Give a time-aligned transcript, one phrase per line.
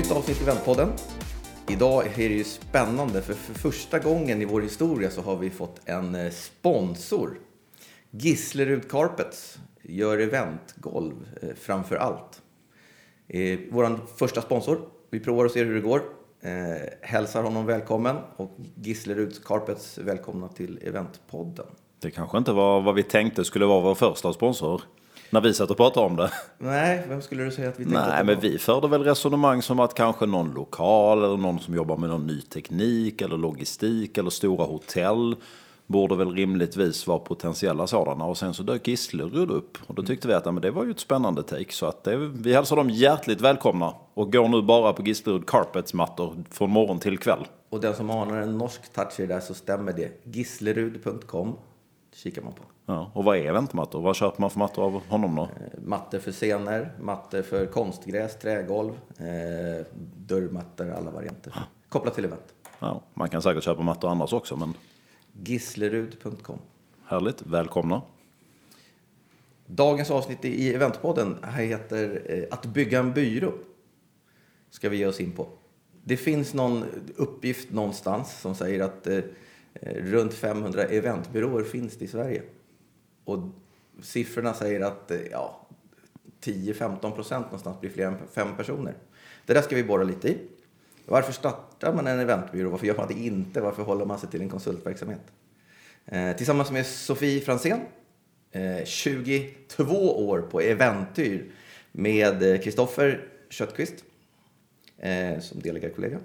[0.00, 0.92] Nytt avsnitt i Eventpodden.
[1.68, 5.50] Idag är det ju spännande för för första gången i vår historia så har vi
[5.50, 7.38] fått en eh, sponsor.
[8.10, 11.12] Gislerud Carpets gör eventgolv
[11.42, 12.42] eh, framför allt.
[13.28, 14.80] Eh, Vår första sponsor.
[15.10, 16.02] Vi provar och ser hur det går.
[16.40, 16.50] Eh,
[17.00, 21.66] hälsar honom välkommen och Gislerud Carpets välkomna till Eventpodden.
[22.00, 24.82] Det kanske inte var vad vi tänkte skulle vara vår första sponsor.
[25.32, 26.30] När vi satt och pratade om det.
[26.58, 29.80] Nej, vem skulle du säga att vi tänkte Nej, men vi förde väl resonemang som
[29.80, 34.30] att kanske någon lokal eller någon som jobbar med någon ny teknik eller logistik eller
[34.30, 35.36] stora hotell
[35.86, 38.24] borde väl rimligtvis vara potentiella sådana.
[38.24, 40.84] Och sen så dök Gislerud upp och då tyckte vi att ja, men det var
[40.84, 41.72] ju ett spännande take.
[41.72, 45.94] Så att det, vi hälsar dem hjärtligt välkomna och går nu bara på Gislerud Carpets
[45.94, 47.46] mattor från morgon till kväll.
[47.68, 50.24] Och den som anar en norsk touch i det där så stämmer det.
[50.24, 51.56] Gislerud.com
[52.14, 52.62] kikar man på.
[52.90, 54.02] Ja, och vad är eventmattor?
[54.02, 55.42] Vad köper man för mattor av honom då?
[55.42, 55.48] Eh,
[55.84, 61.54] Mattor för scener, mattor för konstgräs, trägolv, eh, dörrmattor, alla varianter.
[61.88, 62.54] Kopplat till event.
[62.78, 64.74] Ja, man kan säkert köpa mattor annars också, men
[65.44, 66.58] Gislerud.com.
[67.06, 67.42] härligt.
[67.42, 68.02] Välkomna.
[69.66, 73.52] Dagens avsnitt i Eventpodden heter eh, Att bygga en byrå.
[74.70, 75.46] Ska vi ge oss in på.
[76.04, 76.84] Det finns någon
[77.16, 79.16] uppgift någonstans som säger att eh,
[79.74, 82.42] eh, runt 500 eventbyråer finns det i Sverige.
[83.30, 83.48] Och
[84.02, 85.66] siffrorna säger att eh, ja,
[86.42, 88.94] 10-15 procent någonstans blir fler än fem personer.
[89.46, 90.38] Det där ska vi borra lite i.
[91.06, 92.70] Varför startar man en eventbyrå?
[92.70, 93.60] Varför gör man det inte?
[93.60, 95.20] Varför håller man sig till en konsultverksamhet?
[96.06, 97.80] Eh, tillsammans med Sofie Fransén,
[98.52, 101.52] eh, 22 år på Eventyr
[101.92, 104.04] med eh, Kristoffer Köttqvist
[104.98, 106.18] eh, som delägarkollega.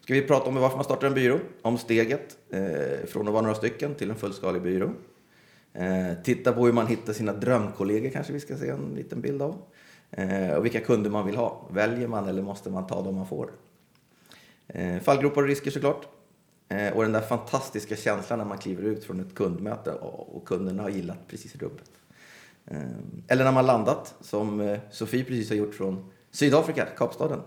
[0.00, 3.42] Ska vi prata om varför man startar en byrå, om steget eh, från att vara
[3.42, 4.90] några stycken till en fullskalig byrå.
[5.74, 9.42] Eh, titta på hur man hittar sina drömkollegor kanske vi ska se en liten bild
[9.42, 9.62] av.
[10.10, 11.68] Eh, och vilka kunder man vill ha.
[11.70, 13.50] Väljer man eller måste man ta dem man får?
[14.68, 16.08] Eh, fallgropar och risker såklart.
[16.94, 20.90] Och den där fantastiska känslan när man kliver ut från ett kundmöte och, kunderna har
[20.90, 21.90] gillat precis rubbet.
[23.28, 27.40] Eller när man landat, som Sofie precis har gjort från Sydafrika, Kapstaden.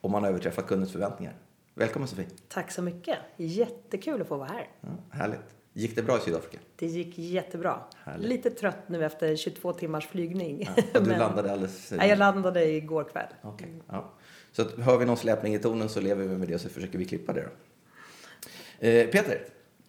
[0.00, 1.34] Och man har överträffat kundens förväntningar.
[1.74, 2.26] Välkommen Sofie.
[2.48, 3.18] Tack så mycket.
[3.36, 4.68] Jättekul att få vara här.
[4.80, 5.55] Ja, härligt.
[5.78, 6.58] Gick det bra i Sydafrika?
[6.76, 7.78] Det gick jättebra.
[8.04, 8.28] Härligt.
[8.28, 10.68] Lite trött nu efter 22 timmars flygning.
[10.76, 11.92] Ja, och du Men- landade alldeles...
[11.96, 13.26] Nej, jag landade igår kväll.
[13.42, 14.12] Okej, ja.
[14.52, 16.68] Så att, hör vi någon släpning i tonen så lever vi med det och så
[16.68, 17.48] försöker vi klippa det då.
[18.86, 19.40] Eh, Peter,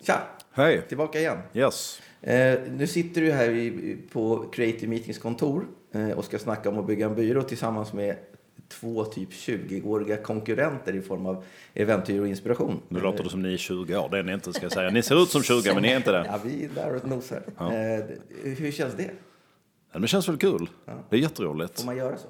[0.01, 0.27] tja!
[0.51, 0.81] Hej!
[0.87, 1.37] Tillbaka igen.
[1.53, 2.01] Yes.
[2.21, 6.77] Eh, nu sitter du här i, på Creative Meetings kontor eh, och ska snacka om
[6.79, 8.15] att bygga en byrå tillsammans med
[8.69, 12.81] två typ 20-åriga konkurrenter i form av Eventyr och inspiration.
[12.89, 14.89] Nu låter det som ni är 20 år, det är ni inte ska jag säga.
[14.89, 16.25] Ni ser ut som 20 men ni är inte det.
[16.25, 17.43] Ja, vi är där och nosar.
[17.57, 17.73] Ja.
[17.73, 18.05] Eh,
[18.43, 19.11] hur känns det?
[19.91, 20.69] Ja, det känns väl kul?
[21.09, 21.79] Det är jätteroligt.
[21.79, 22.27] Får man göra så?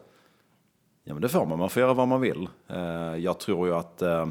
[1.04, 2.48] Ja men det får man, man får göra vad man vill.
[2.68, 2.78] Eh,
[3.18, 4.28] Jag tror ju att eh,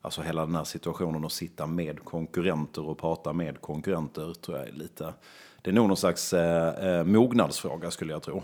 [0.00, 4.68] alltså hela den här situationen att sitta med konkurrenter och prata med konkurrenter tror jag
[4.68, 5.14] är lite,
[5.62, 6.34] det är nog någon slags
[7.04, 8.42] mognadsfråga skulle jag tro.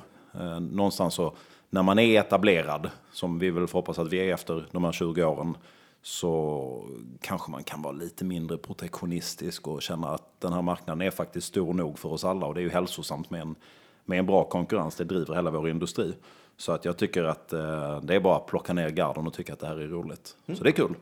[0.60, 1.36] Någonstans så,
[1.70, 4.92] när man är etablerad, som vi väl får hoppas att vi är efter de här
[4.92, 5.56] 20 åren,
[6.02, 6.84] så
[7.20, 11.46] kanske man kan vara lite mindre protektionistisk och känna att den här marknaden är faktiskt
[11.46, 13.54] stor nog för oss alla och det är ju hälsosamt med en,
[14.04, 16.14] med en bra konkurrens, det driver hela vår industri.
[16.56, 19.52] Så att jag tycker att eh, det är bara att plocka ner garden och tycka
[19.52, 20.36] att det här är roligt.
[20.46, 20.94] Så det är kul.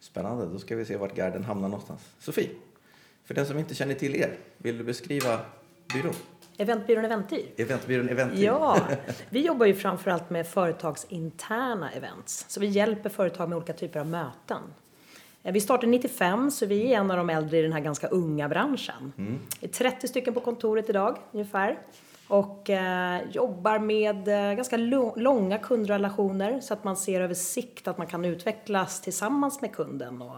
[0.00, 2.00] Spännande, då ska vi se vart garden hamnar någonstans.
[2.18, 2.50] Sofie,
[3.24, 5.40] för den som inte känner till er, vill du beskriva
[5.92, 6.14] byrån?
[6.58, 7.44] Eventbyrån Eventyr.
[7.56, 8.44] Eventbyrån Eventyr.
[8.44, 8.78] Ja,
[9.30, 12.44] vi jobbar ju framförallt med företagsinterna events.
[12.48, 14.62] Så vi hjälper företag med olika typer av möten.
[15.42, 18.06] Eh, Vi startade 95 så vi är en av de äldre i den här ganska
[18.08, 19.12] unga branschen.
[19.60, 21.78] Det är 30 stycken på kontoret idag ungefär.
[22.28, 24.76] Och eh, jobbar med eh, ganska
[25.16, 30.22] långa kundrelationer så att man ser över sikt att man kan utvecklas tillsammans med kunden
[30.22, 30.36] och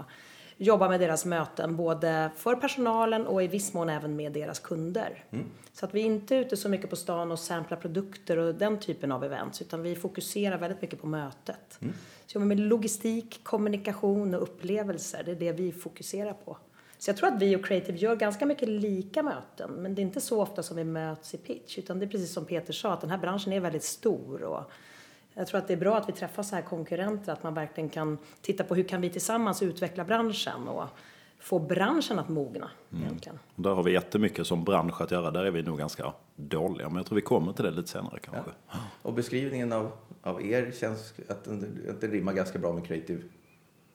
[0.57, 5.25] jobba med deras möten både för personalen och i viss mån även med deras kunder.
[5.73, 8.81] Så att vi är inte ute så mycket på stan och samplar produkter och den
[8.81, 11.79] typen av events utan vi fokuserar väldigt mycket på mötet.
[12.27, 15.23] Så jobbar med logistik, kommunikation och upplevelser.
[15.25, 16.57] Det är det vi fokuserar på.
[16.99, 20.05] Så jag tror att vi och Creative gör ganska mycket lika möten men det är
[20.05, 22.93] inte så ofta som vi möts i pitch utan det är precis som Peter sa
[22.93, 24.71] att den här branschen är väldigt stor och
[25.37, 27.89] jag tror att det är bra att vi träffar så här konkurrenter, att man verkligen
[27.91, 30.85] kan titta på hur kan vi tillsammans utveckla branschen och
[31.39, 33.39] få branschen att mogna egentligen.
[33.55, 35.31] Där har vi jättemycket som bransch att göra.
[35.31, 36.89] Där är vi nog ganska dåliga.
[36.89, 38.51] Men jag tror vi kommer till det lite senare kanske.
[39.03, 39.93] Och beskrivningen av,
[40.23, 43.23] av er känns att den, att den rimmar ganska bra med creative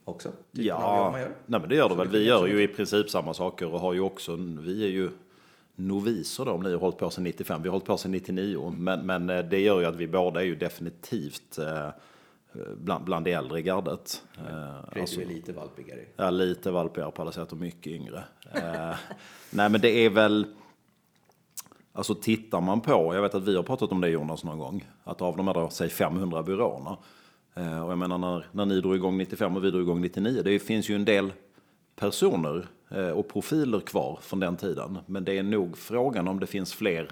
[0.03, 0.29] också.
[0.51, 1.29] Ja, man gör.
[1.45, 2.07] nej men det gör det väl.
[2.07, 5.09] Vi gör ju i princip samma saker och har ju också, vi är ju
[5.87, 7.61] noviser då, om ni har hållit på sedan 95.
[7.61, 8.73] Vi har hållit på sedan 99.
[8.77, 11.89] Men, men eh, det gör ju att vi båda är ju definitivt eh,
[12.77, 14.23] bland, bland det äldre gardet.
[14.49, 15.99] Eh, alltså- är lite valpigare.
[16.15, 18.23] Ja, lite valpigare på alla sätt och mycket yngre.
[18.53, 18.95] Eh,
[19.49, 20.45] nej, men det är väl...
[21.93, 24.89] Alltså tittar man på, jag vet att vi har pratat om det Jonas någon gång,
[25.03, 26.97] att av de här, då, säg 500 byråerna,
[27.53, 30.59] och jag menar när, när ni drog igång 95 och vi drog igång 99, det
[30.59, 31.33] finns ju en del
[31.95, 34.97] personer eh, och profiler kvar från den tiden.
[35.05, 37.11] Men det är nog frågan om det finns fler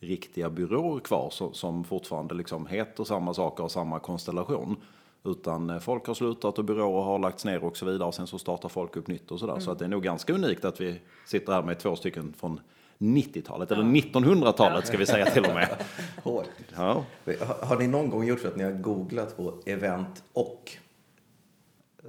[0.00, 4.76] riktiga byråer kvar som, som fortfarande liksom heter samma saker och samma konstellation.
[5.24, 8.08] Utan eh, folk har slutat och byråer har lagts ner och så vidare.
[8.08, 9.60] Och sen så startar folk upp nytt och sådär.
[9.60, 12.60] Så att det är nog ganska unikt att vi sitter här med två stycken från
[12.98, 15.68] 90-talet, eller 1900-talet ska vi säga till och med.
[16.22, 16.48] Hårt.
[16.76, 17.04] Ja.
[17.24, 20.76] Har, har ni någon gång gjort så att ni har googlat på event och?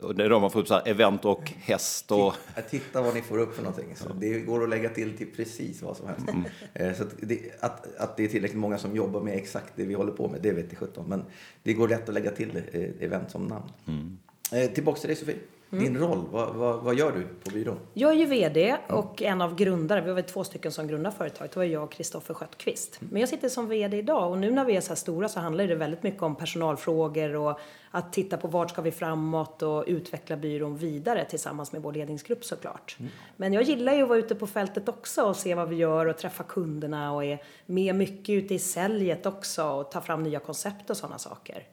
[0.02, 2.34] Och det är då man får upp så här event och häst och...
[2.70, 3.96] Titta vad ni får upp för någonting.
[3.96, 6.26] Så det går att lägga till till precis vad som helst.
[6.74, 9.86] Eh, Så att det, att, att det är tillräckligt många som jobbar med exakt det
[9.86, 11.06] vi håller på med, det vet jag sjutton.
[11.08, 11.24] Men
[11.64, 14.18] det går lätt att lägga till eh, event som namn.
[14.52, 15.36] Eh, Tillbaks till dig Sofie.
[15.80, 17.80] Din roll, vad, vad, vad gör du på byrån?
[17.94, 20.02] Jag är ju VD och en av grundare.
[20.02, 21.52] Vi var två stycken som grundade företaget.
[21.52, 23.00] Det var jag och Kristoffer Sköttqvist.
[23.00, 25.40] Men jag sitter som VD idag och nu när vi är så här stora så
[25.40, 27.60] handlar det väldigt mycket om personalfrågor och
[27.92, 32.46] att titta på vart ska vi framåt och utveckla byrån vidare tillsammans med vår ledningsgrupp
[32.46, 32.98] såklart.
[33.38, 36.06] Men jag gillar ju att vara ute på fältet också och se vad vi gör
[36.06, 40.40] och träffa kunderna och är med mycket ute i säljet också och ta fram nya
[40.40, 41.64] koncept och sådana saker.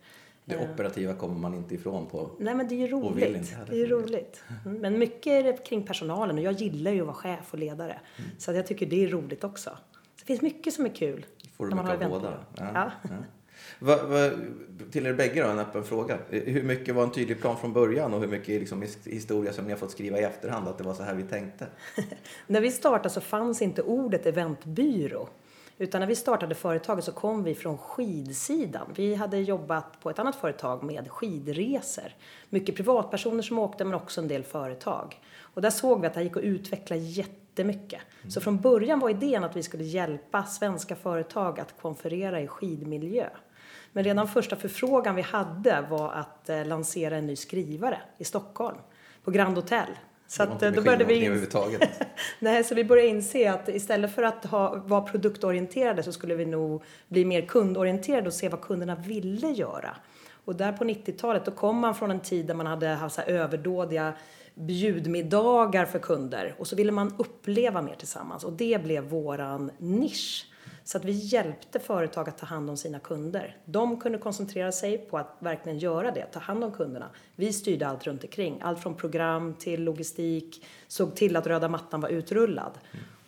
[0.50, 2.30] Det operativa kommer man inte ifrån på.
[2.38, 3.56] Nej men det är ju roligt.
[3.66, 4.42] Det är ju roligt.
[4.66, 7.58] Mm, Men mycket är det kring personalen och jag gillar ju att vara chef och
[7.58, 7.98] ledare.
[8.18, 8.30] Mm.
[8.38, 9.70] Så jag tycker det är roligt också.
[9.70, 9.76] Så
[10.20, 11.26] det finns mycket som är kul.
[11.56, 12.34] Får du mycket av båda?
[12.56, 12.90] Ja.
[13.02, 13.10] Ja.
[13.78, 14.30] Va, va,
[14.90, 16.18] till er bägge då, en öppen fråga.
[16.28, 19.52] Hur mycket var en tydlig plan från början och hur mycket är liksom his- historia
[19.52, 21.66] som ni har fått skriva i efterhand att det var så här vi tänkte?
[22.46, 25.28] När vi startade så fanns inte ordet eventbyrå.
[25.80, 28.86] Utan när vi startade företaget så kom vi från skidsidan.
[28.96, 32.14] Vi hade jobbat på ett annat företag med skidresor.
[32.48, 35.20] Mycket privatpersoner som åkte men också en del företag.
[35.40, 38.00] Och där såg vi att det gick att utveckla jättemycket.
[38.28, 43.28] Så från början var idén att vi skulle hjälpa svenska företag att konferera i skidmiljö.
[43.92, 48.78] Men redan första förfrågan vi hade var att eh, lansera en ny skrivare i Stockholm
[49.24, 49.88] på Grand Hotel.
[50.30, 51.90] Så att, eh, då började vi överhuvudtaget.
[52.38, 56.46] Nej, så vi började inse att istället för att ha, vara produktorienterade så skulle vi
[56.46, 59.96] nog bli mer kundorienterade och se vad kunderna ville göra.
[60.44, 63.22] Och där på 90-talet då kom man från en tid där man hade haft så
[63.22, 64.12] överdådiga
[64.54, 70.46] bjudmiddagar för kunder och så ville man uppleva mer tillsammans och det blev våran nisch.
[70.90, 73.56] Så att vi hjälpte företag att ta hand om sina kunder.
[73.64, 77.10] De kunde koncentrera sig på att verkligen göra det, ta hand om kunderna.
[77.36, 82.00] Vi styrde allt runt omkring, allt från program till logistik, såg till att röda mattan
[82.00, 82.78] var utrullad.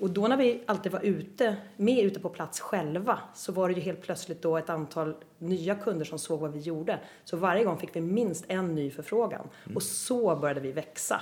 [0.01, 3.75] Och då när vi alltid var ute, med ute på plats själva, så var det
[3.75, 6.99] ju helt plötsligt då ett antal nya kunder som såg vad vi gjorde.
[7.25, 9.49] Så varje gång fick vi minst en ny förfrågan.
[9.75, 11.21] Och så började vi växa.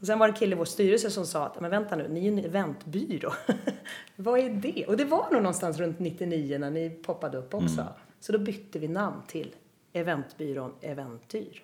[0.00, 2.08] Och sen var det en kille i vår styrelse som sa att, men vänta nu,
[2.08, 3.32] ni är ju en eventbyrå.
[4.16, 4.86] Vad är det?
[4.86, 7.86] Och det var nog någonstans runt 99 när ni poppade upp också.
[8.20, 9.54] Så då bytte vi namn till
[9.92, 11.62] eventbyrån Eventyr.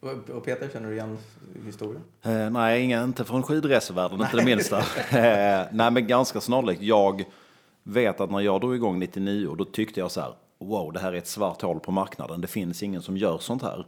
[0.00, 1.18] Och och Peter, känner du igen
[1.66, 2.02] historien?
[2.22, 4.78] Eh, nej, inga, inte från skidresevärlden, inte det minsta.
[4.78, 6.82] eh, nej, men ganska snarlikt.
[6.82, 7.24] Jag
[7.82, 11.12] vet att när jag drog igång 99, då tyckte jag så här, wow, det här
[11.12, 12.40] är ett svart hål på marknaden.
[12.40, 13.86] Det finns ingen som gör sånt här.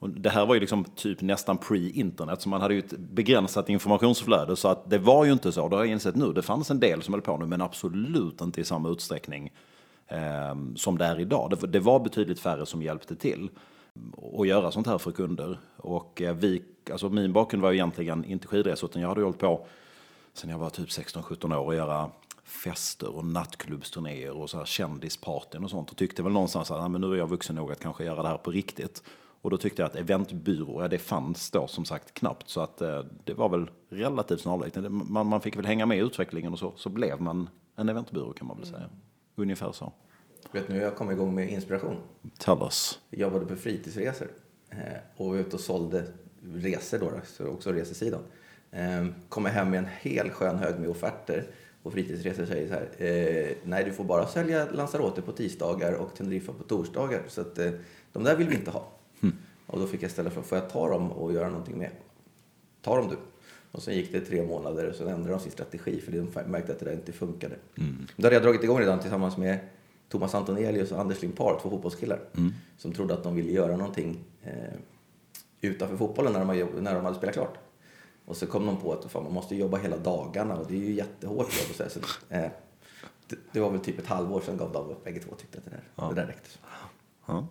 [0.00, 3.68] Och det här var ju liksom typ nästan pre-internet, så man hade ju ett begränsat
[3.68, 4.56] informationsflöde.
[4.56, 6.32] Så att det var ju inte så, det har jag insett nu.
[6.32, 9.52] Det fanns en del som höll på nu, men absolut inte i samma utsträckning
[10.08, 11.50] eh, som det är idag.
[11.50, 13.48] Det, det var betydligt färre som hjälpte till
[13.94, 15.58] eh, att göra sånt här för kunder.
[15.76, 19.24] Och eh, vi, alltså min bakgrund var ju egentligen inte skidresor, utan jag hade ju
[19.24, 19.66] hållit på
[20.32, 22.10] sen jag var typ 16-17 år att göra
[22.44, 25.90] fester och nattklubbsturnéer och så här kändispartyn och sånt.
[25.90, 28.22] Och tyckte väl någonstans att ah, men nu är jag vuxen nog att kanske göra
[28.22, 29.02] det här på riktigt.
[29.42, 32.48] Och då tyckte jag att eventbyrå, ja, det fanns då som sagt knappt.
[32.48, 34.76] Så att eh, det var väl relativt snarlikt.
[34.90, 38.32] Man, man fick väl hänga med i utvecklingen och så, så blev man en eventbyrå
[38.32, 38.90] kan man väl säga.
[39.36, 39.92] Ungefär så.
[40.52, 41.96] Vet nu, jag kom igång med inspiration.
[42.38, 43.00] Tell us.
[43.10, 44.28] Jag jobbade på fritidsresor
[44.70, 44.78] eh,
[45.16, 46.06] och var ute och sålde
[46.42, 48.20] resor då, så också resesidan.
[48.70, 51.46] Eh, Kommer hem med en hel skön hög med offerter
[51.82, 56.14] och fritidsresor säger så här, eh, nej du får bara sälja Lanzarote på tisdagar och
[56.14, 57.70] Teneriffa på torsdagar så att eh,
[58.12, 58.86] de där vill vi inte ha.
[59.70, 61.90] Och då fick jag ställa frågan, får jag ta dem och göra någonting med?
[62.82, 63.16] Ta dem du.
[63.72, 66.72] Och sen gick det tre månader och så ändrade de sin strategi för de märkte
[66.72, 67.56] att det där inte funkade.
[68.16, 69.58] Då hade jag dragit igång redan tillsammans med
[70.08, 72.20] Thomas Antonelius och Anders Limpar, två fotbollskillar,
[72.76, 74.52] som trodde att de ville göra någonting eh,
[75.60, 77.58] utanför fotbollen när de, när de hade spelat klart.
[78.24, 80.78] Och så kom de på att fan, man måste jobba hela dagarna och det är
[80.78, 81.86] ju jättehårt jobb.
[81.86, 82.50] Och så, eh,
[83.28, 85.64] det, det var väl typ ett halvår sedan gav de upp, bägge två tyckte att
[85.64, 86.48] det där, det där räckte.
[87.30, 87.46] Ja.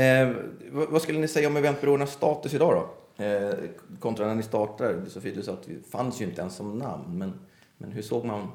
[0.00, 0.32] Eh,
[0.70, 3.24] vad, vad skulle ni säga om eventbyråernas status idag då?
[3.24, 3.54] Eh,
[4.00, 5.10] kontra när ni startade.
[5.10, 7.18] Sofie, du sa att det fanns ju inte ens som namn.
[7.18, 7.40] Men,
[7.76, 8.48] men hur såg man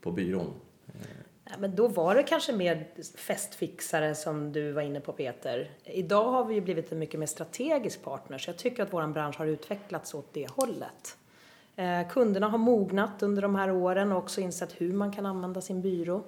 [0.00, 0.54] på byrån?
[1.44, 5.70] Ja, men då var det kanske mer festfixare som du var inne på Peter.
[5.84, 9.06] Idag har vi ju blivit en mycket mer strategisk partner så jag tycker att vår
[9.06, 11.16] bransch har utvecklats åt det hållet.
[11.76, 15.60] Eh, kunderna har mognat under de här åren och också insett hur man kan använda
[15.60, 16.22] sin byrå.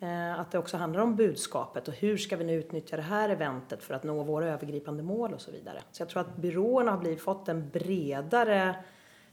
[0.00, 3.28] Eh, att det också handlar om budskapet och hur ska vi nu utnyttja det här
[3.28, 5.82] eventet för att nå våra övergripande mål och så vidare.
[5.92, 8.76] Så jag tror att byråerna har blivit, fått en bredare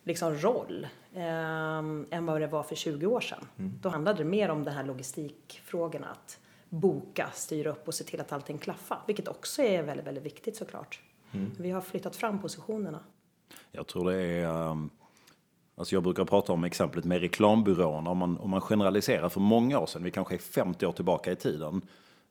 [0.03, 1.23] liksom, roll eh,
[2.11, 3.47] än vad det var för 20 år sedan.
[3.81, 8.21] Då handlade det mer om de här logistikfrågorna, att boka, styra upp och se till
[8.21, 11.01] att allting klaffar, vilket också är väldigt, väldigt viktigt såklart.
[11.57, 12.99] Vi har flyttat fram positionerna.
[13.71, 14.71] Jag tror det är...
[14.71, 14.89] ehm,
[15.77, 18.09] Alltså jag brukar prata om exemplet med reklambyråerna.
[18.09, 21.31] Om man, om man generaliserar för många år sedan, vi kanske är 50 år tillbaka
[21.31, 21.81] i tiden.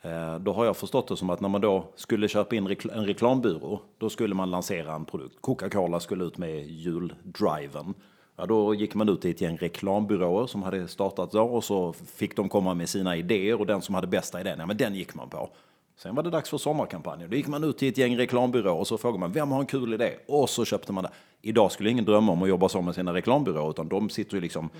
[0.02, 3.06] Eh, då har jag förstått det som att när man då skulle köpa in en
[3.06, 5.36] reklambyrå, då skulle man lansera en produkt.
[5.40, 7.94] Coca-Cola skulle ut med juldriven.
[8.36, 11.92] Ja, då gick man ut till ett gäng reklambyråer som hade startat då och så
[11.92, 14.94] fick de komma med sina idéer och den som hade bästa idén, ja men den
[14.94, 15.50] gick man på.
[15.96, 17.30] Sen var det dags för sommarkampanjen.
[17.30, 19.66] Då gick man ut till ett gäng reklambyråer och så frågade man vem har en
[19.66, 20.12] kul idé?
[20.26, 21.10] Och så köpte man det.
[21.44, 24.40] Idag skulle ingen drömma om att jobba så med sina reklambyråer utan de sitter ju
[24.40, 24.70] liksom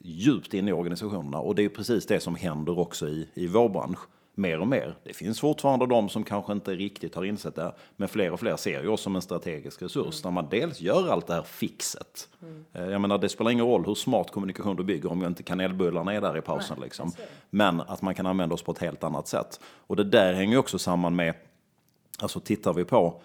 [0.00, 1.38] djupt inne i organisationerna.
[1.38, 3.98] Och det är precis det som händer också i, i vår bransch.
[4.36, 4.96] Mer och mer.
[5.04, 7.74] Det finns fortfarande de som kanske inte riktigt har insett det.
[7.96, 10.24] Men fler och fler ser ju oss som en strategisk resurs.
[10.24, 12.28] När man dels gör allt det här fixet.
[12.72, 16.12] Eh, Jag menar, det spelar ingen roll hur smart kommunikation du bygger om inte kanelbullarna
[16.14, 16.78] är där i pausen.
[16.82, 17.12] liksom.
[17.50, 19.60] Men att man kan använda oss på ett helt annat sätt.
[19.86, 21.34] Och det där hänger ju också samman med,
[22.18, 23.20] alltså tittar vi på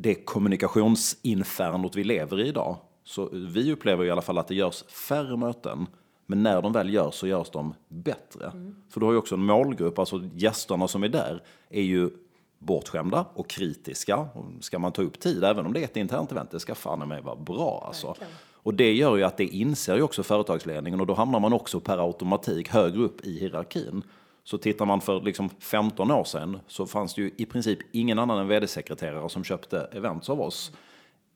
[0.00, 2.76] det kommunikationsinfernot vi lever i idag.
[3.04, 5.86] Så vi upplever i alla fall att det görs färre möten.
[6.26, 8.52] Men när de väl görs så görs de bättre.
[8.90, 12.10] För du har ju också en målgrupp, alltså gästerna som är där är ju
[12.58, 14.28] bortskämda och kritiska.
[14.60, 17.08] Ska man ta upp tid, även om det är ett internt event, det ska fan
[17.08, 18.06] med vara bra alltså.
[18.06, 18.32] Verkligen.
[18.62, 21.80] Och det gör ju att det inser ju också företagsledningen och då hamnar man också
[21.80, 24.02] per automatik högre upp i hierarkin.
[24.48, 28.18] Så tittar man för liksom 15 år sedan så fanns det ju i princip ingen
[28.18, 30.72] annan än vd-sekreterare som köpte events av oss.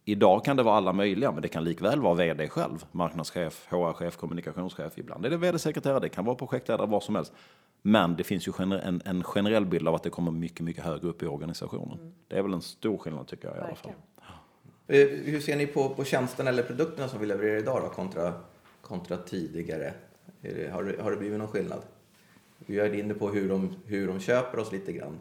[0.04, 4.16] Idag kan det vara alla möjliga, men det kan likväl vara vd själv, marknadschef, HR-chef,
[4.16, 4.98] kommunikationschef.
[4.98, 7.32] Ibland är det vd-sekreterare, det kan vara projektledare, vad som helst.
[7.82, 11.08] Men det finns ju en, en generell bild av att det kommer mycket, mycket högre
[11.08, 12.14] upp i organisationen.
[12.28, 13.92] Det är väl en stor skillnad tycker jag i alla fall.
[14.86, 18.32] Eh, Hur ser ni på, på tjänsterna eller produkterna som vi levererar idag då, kontra,
[18.80, 19.94] kontra tidigare?
[20.42, 21.82] Är det, har, det, har det blivit någon skillnad?
[22.66, 25.18] Vi är inne på hur de, hur de köper oss lite grann.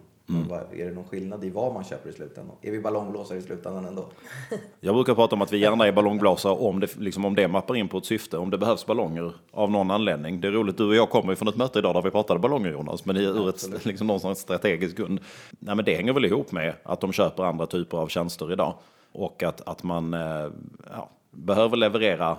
[0.49, 2.55] Vad, är det någon skillnad i vad man köper i slutändan?
[2.61, 4.05] Är vi ballongblåsare i slutändan ändå?
[4.79, 7.75] Jag brukar prata om att vi gärna är ballongblåsare om det, liksom om det mappar
[7.75, 10.41] in på ett syfte, om det behövs ballonger av någon anledning.
[10.41, 12.39] Det är roligt, du och jag kommer ju från ett möte idag där vi pratade
[12.39, 15.19] ballonger Jonas, men ur ett liksom, någonstans strategisk grund.
[15.59, 18.73] Nej, men det hänger väl ihop med att de köper andra typer av tjänster idag
[19.11, 20.49] och att, att man eh,
[20.91, 22.37] ja, behöver leverera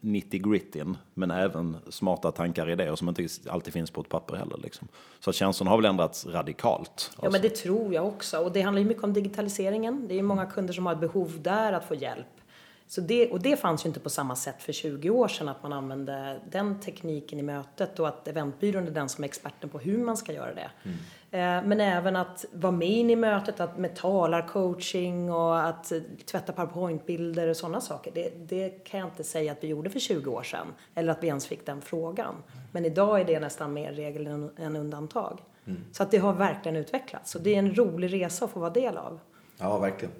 [0.00, 4.36] 90 grittin, men även smarta tankar och idéer som inte alltid finns på ett papper
[4.36, 4.58] heller.
[4.62, 4.88] Liksom.
[5.20, 7.10] Så tjänsterna har väl ändrats radikalt.
[7.22, 8.38] Ja, men det tror jag också.
[8.38, 10.08] Och det handlar ju mycket om digitaliseringen.
[10.08, 12.26] Det är många kunder som har ett behov där att få hjälp.
[12.86, 15.62] Så det, och det fanns ju inte på samma sätt för 20 år sedan att
[15.62, 19.78] man använde den tekniken i mötet och att eventbyrån är den som är experten på
[19.78, 20.70] hur man ska göra det.
[20.84, 20.90] Eh,
[21.38, 26.52] Men även att vara med in i mötet, att med talarcoaching och att eh, tvätta
[26.52, 28.12] powerpointbilder och sådana saker.
[28.14, 30.66] Det, det kan jag inte säga att vi gjorde för 20 år sedan.
[30.94, 32.34] Eller att vi ens fick den frågan.
[32.72, 35.40] Men idag är det nästan mer regel än, undantag.
[35.92, 37.34] Så att det har verkligen utvecklats.
[37.34, 39.20] Och det är en rolig resa att få vara del av.
[39.58, 40.14] Ja, verkligen.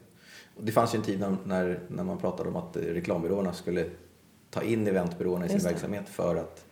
[0.58, 3.86] Det fanns ju en tid när, när, när man pratade om att eh, reklambyråerna skulle
[4.50, 6.63] ta in eventbyråerna i sin verksamhet för att, eh,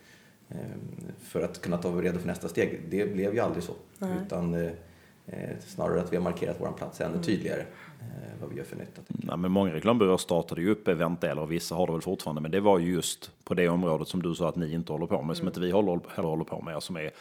[1.21, 2.81] för att kunna ta redo för nästa steg.
[2.89, 3.73] Det blev ju aldrig så.
[3.97, 4.09] Nej.
[4.25, 4.71] Utan eh,
[5.25, 7.23] eh, snarare att vi har markerat vår plats ännu Mm.
[7.23, 7.65] tydligare
[8.01, 9.01] eh, vad vi gör för nytta.
[9.07, 12.41] Nej, men många reklambyråer startade ju upp eventdelar och vissa har det väl fortfarande.
[12.41, 15.05] Men det var ju just på det området som du sa att ni inte håller
[15.07, 17.11] på med, som inte vi håller, heller håller på med, som är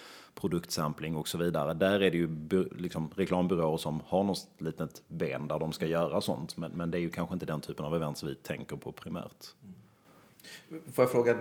[0.41, 1.75] produktsampling och så vidare.
[1.75, 2.29] Där är det ju
[2.79, 6.57] liksom, reklambyråer som har något litet ben där de ska göra sånt.
[6.57, 8.93] Men, men det är ju kanske inte den typen av event som vi tänker på
[8.93, 9.47] primärt.
[10.93, 11.37] Får jag fråga,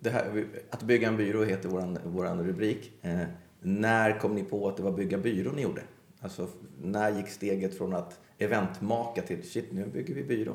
[0.00, 2.92] det här, att bygga en byrå heter våran, våran rubrik.
[3.02, 3.20] Eh,
[3.60, 5.82] när kom ni på att det var bygga byrå ni gjorde?
[6.20, 6.48] Alltså,
[6.82, 10.54] när gick steget från att eventmaka till shit, nu bygger vi byrå?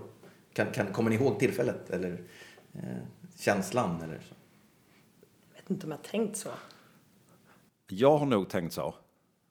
[0.54, 2.24] Kan, kan, kommer ni ihåg tillfället eller
[2.74, 2.82] eh,
[3.38, 4.02] känslan?
[4.02, 4.36] Eller så?
[5.54, 6.50] Jag vet inte om jag har tänkt så.
[7.88, 8.96] Jag har nog tänkt så.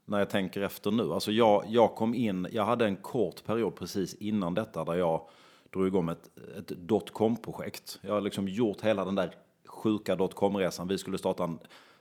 [0.05, 1.13] När jag tänker efter nu.
[1.13, 5.29] Alltså jag, jag kom in, jag hade en kort period precis innan detta där jag
[5.71, 7.99] drog igång ett, ett dotcom-projekt.
[8.03, 9.35] Jag har liksom gjort hela den där
[9.67, 10.89] sjuka dotcom-resan.
[10.89, 11.59] Vi skulle starta en,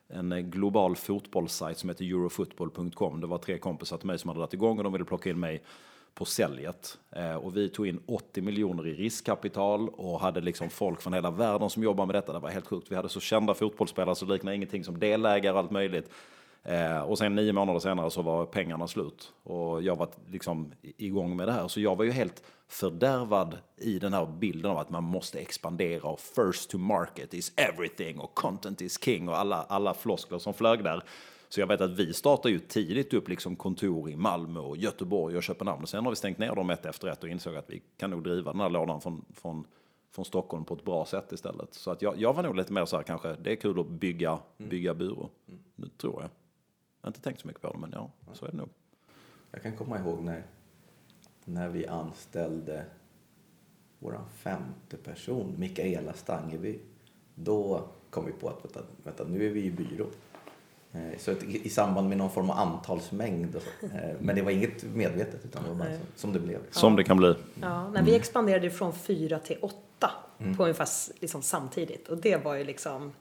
[0.08, 3.22] en global fotbollssajt som heter eurofootball.com.
[3.22, 5.40] Det var tre kompisar till mig som hade dragit igång och de ville plocka in
[5.40, 5.64] mig
[6.14, 6.98] på säljet.
[7.12, 11.32] Eh, och vi tog in 80 miljoner i riskkapital och hade liksom folk från hela
[11.32, 12.34] världen som jobbar med detta.
[12.34, 12.92] Det var helt sjukt.
[12.92, 16.10] Vi hade så kända fotbollsspelare så det liknade ingenting som delägare och allt möjligt.
[16.68, 19.34] Eh, och sen nio månader senare så var pengarna slut.
[19.44, 21.68] Och jag var liksom igång med det här.
[21.68, 26.10] Så jag var ju helt fördärvad i den här bilden av att man måste expandera
[26.10, 30.54] och first to market is everything och content is king och alla, alla floskler som
[30.54, 31.04] flög där.
[31.50, 35.38] Så jag vet att vi startade ju tidigt upp liksom kontor i Malmö och Göteborg
[35.38, 35.84] och Köpenhamn.
[35.84, 38.10] Och sen har vi stängt ner dem ett efter ett och insåg att vi kan
[38.10, 39.64] nog driva den här lådan från, från,
[40.12, 41.74] från Stockholm på ett bra sätt istället.
[41.74, 43.88] Så att jag, jag var nog lite mer så här kanske, det är kul att
[43.88, 45.30] bygga, bygga byrå.
[45.76, 46.30] Det tror jag.
[47.08, 48.70] Jag har inte tänkt så mycket på det, men ja, så är det nog.
[49.52, 50.44] Jag kan komma ihåg när,
[51.46, 52.86] när vi anställde
[54.00, 56.80] vår femte person, Mikaela Stangeby.
[57.36, 60.06] Då kom vi på att vänta, vänta, nu är vi i byrå.
[60.92, 63.86] Eh, Så att i samband med någon form av antalsmängd och så.
[63.86, 66.60] Eh, Men det var inget medvetet utan det var bara som det blev.
[66.72, 67.36] Som det kan bli.
[67.62, 70.12] Ja, när vi expanderade från fyra till åtta
[70.58, 70.88] på ungefär
[71.22, 72.08] liksom samtidigt.
[72.08, 73.14] Och det var ju liksom...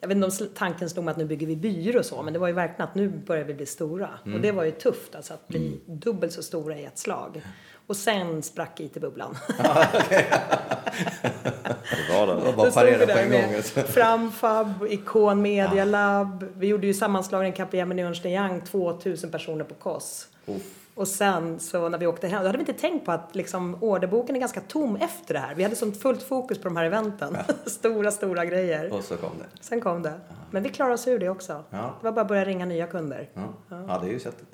[0.00, 2.32] Jag vet inte om tanken slog mig att nu bygger vi byrå och så, men
[2.32, 4.08] det var ju verkligen att nu börjar vi bli stora.
[4.34, 7.42] Och det var ju tufft, alltså att bli dubbelt så stora i ett slag.
[7.86, 9.36] Och sen sprack IT-bubblan.
[11.90, 12.40] Det var det.
[12.40, 13.54] Stod vi parera på en med gång.
[13.54, 13.80] alltså.
[13.80, 16.44] Framfab, Icon Media Lab.
[16.56, 20.28] Vi gjorde ju sammanslagning Capgemini och Ernst Young, 2000 personer på KOS.
[20.46, 20.85] Uff.
[20.96, 23.78] Och sen så när vi åkte hem, då hade vi inte tänkt på att liksom
[23.80, 25.54] orderboken är ganska tom efter det här.
[25.54, 27.36] Vi hade sånt fullt fokus på de här eventen.
[27.66, 28.92] stora, stora grejer.
[28.92, 29.62] Och så kom det.
[29.62, 30.20] Sen kom det.
[30.50, 31.64] Men vi klarade oss ur det också.
[31.70, 31.94] Ja.
[32.00, 33.28] Det var bara att börja ringa nya kunder.
[33.34, 34.48] Ja, ja det är ju sättet.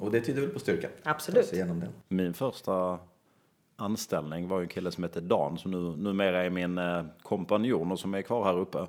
[0.00, 0.88] Och det tyder väl på styrka.
[1.02, 1.52] Absolut.
[1.52, 1.88] Igenom det.
[2.08, 2.98] Min första
[3.76, 7.92] anställning var ju en kille som hette Dan som nu, numera är min eh, kompanjon
[7.92, 8.86] och som är kvar här uppe.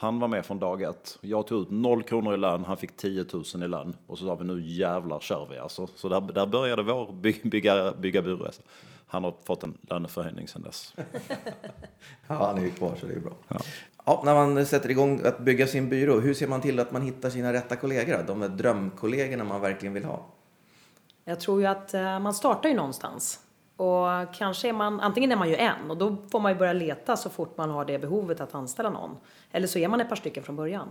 [0.00, 1.18] Han var med från dag ett.
[1.20, 3.96] Jag tog ut noll kronor i lön, han fick 10 000 i lön.
[4.06, 5.86] Och så sa vi nu jävlar kör vi alltså.
[5.94, 8.62] Så där, där började vår by, bygga, bygga burresa.
[9.06, 10.94] Han har fått en löneförhöjning sedan dess.
[12.26, 13.32] Ja, han är ju kvar så det är bra.
[14.04, 14.22] Ja.
[14.24, 17.30] när man sätter igång att bygga sin byrå, hur ser man till att man hittar
[17.30, 18.24] sina rätta kollegor?
[18.26, 20.26] De där drömkollegorna man verkligen vill ha.
[21.24, 23.40] Jag tror ju att eh, man startar ju någonstans.
[23.80, 26.72] Och kanske är man, antingen är man ju en och då får man ju börja
[26.72, 29.16] leta så fort man har det behovet att anställa någon.
[29.52, 30.88] Eller så är man ett par stycken från början.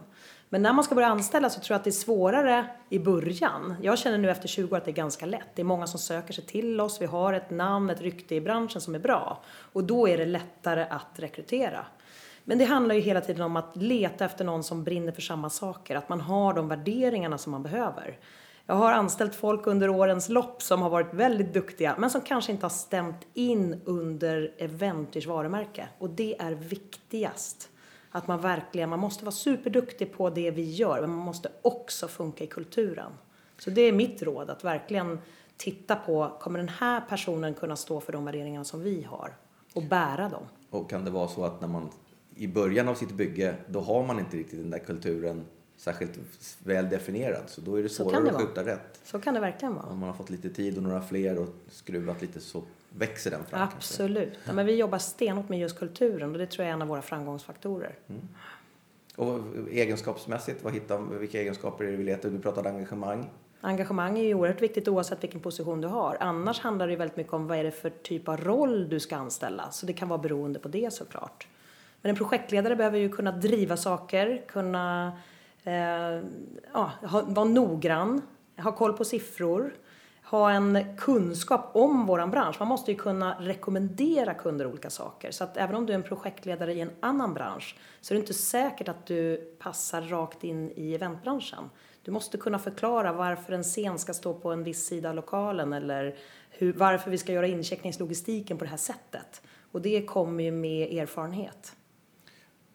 [0.50, 3.76] Men när man ska börja anställa så tror jag att det är svårare i början.
[3.82, 5.56] Jag känner nu efter 20 år att det är ganska lätt.
[5.56, 7.02] Det är många som söker sig till oss.
[7.02, 9.44] Vi har ett namn, ett rykte i branschen som är bra.
[9.74, 11.86] Och då är det lättare att rekrytera.
[12.44, 15.50] Men det handlar ju hela tiden om att leta efter någon som brinner för samma
[15.50, 15.96] saker.
[15.96, 18.18] Att man har de värderingarna som man behöver.
[18.70, 22.52] Jag har anställt folk under årens lopp som har varit väldigt duktiga men som kanske
[22.52, 25.88] inte har stämt in under Eventers varumärke.
[25.98, 27.70] Och det är viktigast.
[28.12, 32.08] Att man verkligen, man måste vara superduktig på det vi gör men man måste också
[32.08, 33.12] funka i kulturen.
[33.58, 35.20] Så det är mitt råd, att verkligen
[35.58, 39.34] titta på, kommer den här personen kunna stå för de värderingarna som vi har?
[39.74, 40.44] Och bära dem.
[40.70, 41.90] Och kan det vara så att när man
[42.36, 45.46] i början av sitt bygge, då har man inte riktigt den där kulturen
[45.80, 46.20] särskilt
[46.64, 47.44] väl definierad.
[47.48, 48.46] Så då är det svårare det att vara.
[48.46, 49.00] skjuta rätt.
[49.04, 49.86] Så kan det verkligen vara.
[49.86, 53.44] Om man har fått lite tid och några fler och skruvat lite så växer den
[53.46, 53.62] fram.
[53.76, 54.34] Absolut.
[54.46, 56.88] Ja, men vi jobbar stenhårt med just kulturen och det tror jag är en av
[56.88, 57.96] våra framgångsfaktorer.
[59.16, 62.30] Och vad- egenskapsmässigt, vad hittar, vilka egenskaper är det vi letar?
[62.30, 63.30] Du pratade engagemang.
[63.62, 66.18] Engagemang är ju oerhört viktigt oavsett vilken position du har.
[66.20, 69.00] Annars handlar det ju väldigt mycket om vad är det för typ av roll du
[69.00, 69.72] ska anställa.
[69.72, 71.48] Så det kan vara beroende på det såklart.
[72.02, 75.12] Men en projektledare behöver ju kunna driva saker, kunna
[75.64, 76.22] Eh,
[76.74, 76.92] ja,
[77.28, 78.22] vara noggrann,
[78.58, 79.74] ha koll på siffror,
[80.24, 82.56] ha en kunskap om våran bransch.
[82.60, 85.32] Man måste ju kunna rekommendera kunder olika saker.
[85.32, 88.20] Så att även om du är en projektledare i en annan bransch så är det
[88.20, 91.70] inte säkert att du passar rakt in i eventbranschen.
[92.04, 95.74] Du måste kunna förklara varför en scen ska stå på en viss sida av lokalen
[95.74, 96.16] eller
[96.50, 99.42] hur, varför vi ska göra incheckningslogistiken på det här sättet.
[99.72, 101.76] Och det kommer ju med erfarenhet.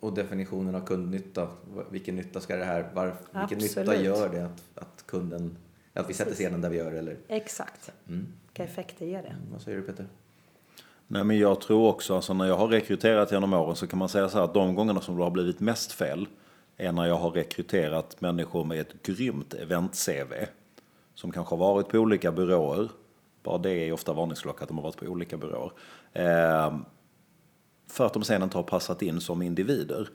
[0.05, 1.49] Och definitionen av kundnytta.
[1.90, 5.57] Vilken nytta ska det här, var, vilken nytta gör det att, att kunden,
[5.93, 7.17] att vi sätter scenen där vi gör eller?
[7.29, 7.93] Exakt.
[8.09, 8.27] Mm.
[8.47, 9.37] Vilka effekter ger det?
[9.53, 10.07] Vad säger du Peter?
[11.07, 14.09] Nej, men jag tror också, alltså när jag har rekryterat genom åren så kan man
[14.09, 16.27] säga så här att de gångerna som det har blivit mest fel
[16.77, 20.33] är när jag har rekryterat människor med ett grymt event-CV.
[21.14, 22.88] Som kanske har varit på olika byråer.
[23.43, 25.73] Bara det är ofta varningsklocka att de har varit på olika byråer.
[26.12, 26.77] Eh,
[27.88, 30.09] för att de sen inte har passat in som individer.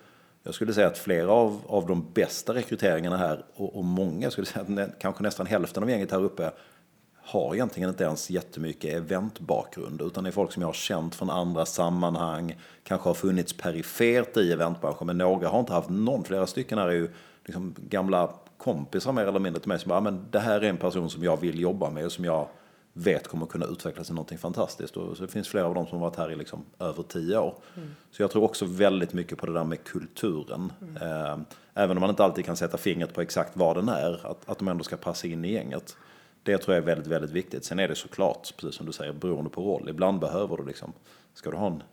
[0.43, 4.47] Jag skulle säga att flera av, av de bästa rekryteringarna här, och, och många, skulle
[4.47, 6.51] säga att nä, kanske nästan hälften av gänget här uppe,
[7.21, 11.29] har egentligen inte ens jättemycket eventbakgrund utan det är folk som jag har känt från
[11.29, 16.23] andra sammanhang, kanske har funnits perifert i eventbranschen men några har inte haft någon.
[16.23, 17.09] Flera stycken här är ju
[17.45, 20.77] liksom gamla kompisar mer eller mindre till mig som bara, men det här är en
[20.77, 22.47] person som jag vill jobba med och som jag
[22.93, 24.97] vet kommer kunna utvecklas till någonting fantastiskt.
[24.97, 27.37] Och så det finns flera av dem som har varit här i liksom över tio
[27.37, 27.55] år.
[27.77, 27.89] Mm.
[28.11, 30.73] Så jag tror också väldigt mycket på det där med kulturen.
[30.81, 31.45] Mm.
[31.73, 34.57] Även om man inte alltid kan sätta fingret på exakt vad den är, att, att
[34.57, 35.97] de ändå ska passa in i gänget.
[36.43, 37.65] Det tror jag är väldigt, väldigt viktigt.
[37.65, 39.89] Sen är det såklart, precis som du säger, beroende på roll.
[39.89, 40.93] Ibland behöver du liksom,
[41.33, 41.83] ska du ha en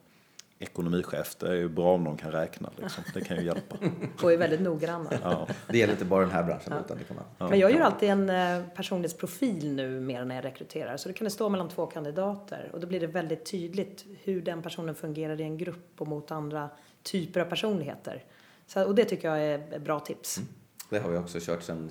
[0.58, 2.70] ekonomichef, det är ju bra om de kan räkna.
[2.76, 3.04] Liksom.
[3.14, 3.76] Det kan ju hjälpa.
[4.22, 5.10] och är väldigt noggranna.
[5.22, 5.48] Ja.
[5.68, 6.72] Det gäller inte bara den här branschen.
[6.72, 6.80] Ja.
[6.84, 7.24] Utan det kan man...
[7.38, 7.48] ja.
[7.48, 10.96] Men jag gör alltid en eh, personlighetsprofil nu mer när jag rekryterar.
[10.96, 12.70] Så det kan det stå mellan två kandidater.
[12.72, 16.30] Och då blir det väldigt tydligt hur den personen fungerar i en grupp och mot
[16.30, 16.70] andra
[17.02, 18.24] typer av personligheter.
[18.66, 20.38] Så, och det tycker jag är bra tips.
[20.38, 20.48] Mm.
[20.90, 21.90] Det har vi också kört sedan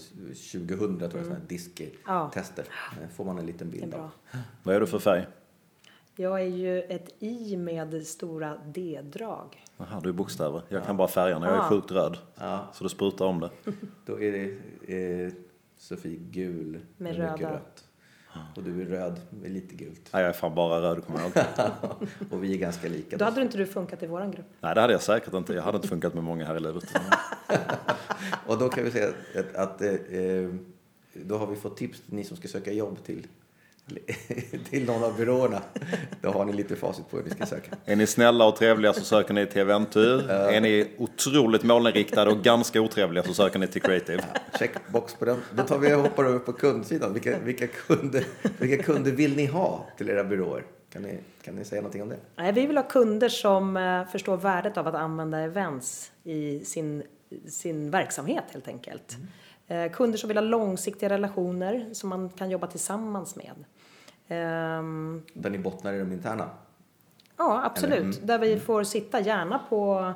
[0.52, 1.38] 2000, tror jag, mm.
[1.48, 2.66] disk-tester.
[2.68, 3.08] Ja.
[3.16, 4.10] får man en liten bild av.
[4.64, 5.26] Vad är du för färg?
[6.18, 9.64] Jag är ju ett I med stora D-drag.
[9.78, 10.62] Jaha, du är bokstäver.
[10.70, 11.46] Jag kan bara färgerna.
[11.46, 12.18] Jag är sjukt röd.
[12.36, 12.68] Ja.
[12.74, 13.50] Så du sprutar om det.
[14.06, 15.34] Då är det eh,
[15.78, 17.54] Sofie gul med, med röda.
[17.54, 17.84] rött.
[18.56, 20.10] Och du är röd med lite gult.
[20.14, 21.46] Nej, jag är fan bara röd kommer jag ihåg.
[22.32, 23.18] och vi är ganska lika.
[23.18, 24.46] Då hade inte du funkat i våran grupp.
[24.62, 25.54] Nej, det hade jag säkert inte.
[25.54, 26.84] Jag hade inte funkat med många här i livet.
[28.48, 30.50] och då kan vi säga att, att eh, eh,
[31.14, 33.28] då har vi fått tips till ni som ska söka jobb till
[34.70, 35.62] till någon av byråerna.
[36.22, 37.72] Då har ni lite facit på hur ni ska söka.
[37.86, 40.30] Är ni snälla och trevliga så söker ni till Eventur.
[40.30, 44.24] Är ni otroligt målinriktade och ganska otrevliga så söker ni till Creative.
[44.34, 45.42] Ja, checkbox på den.
[45.52, 47.14] Då tar vi och hoppar över på kundsidan.
[47.14, 48.24] Vilka, vilka, kunder,
[48.58, 50.64] vilka kunder vill ni ha till era byråer?
[50.94, 52.18] Kan ni, kan ni säga någonting om det?
[52.36, 57.04] Nej, vi vill ha kunder som eh, förstår värdet av att använda events i sin,
[57.48, 59.16] sin verksamhet helt enkelt.
[59.68, 59.90] Mm.
[59.90, 63.66] Kunder som vill ha långsiktiga relationer som man kan jobba tillsammans med.
[64.28, 66.50] Um, Där ni bottnar i de interna?
[67.38, 68.16] Ja, absolut.
[68.16, 68.26] Mm.
[68.28, 70.14] Där vi får sitta gärna på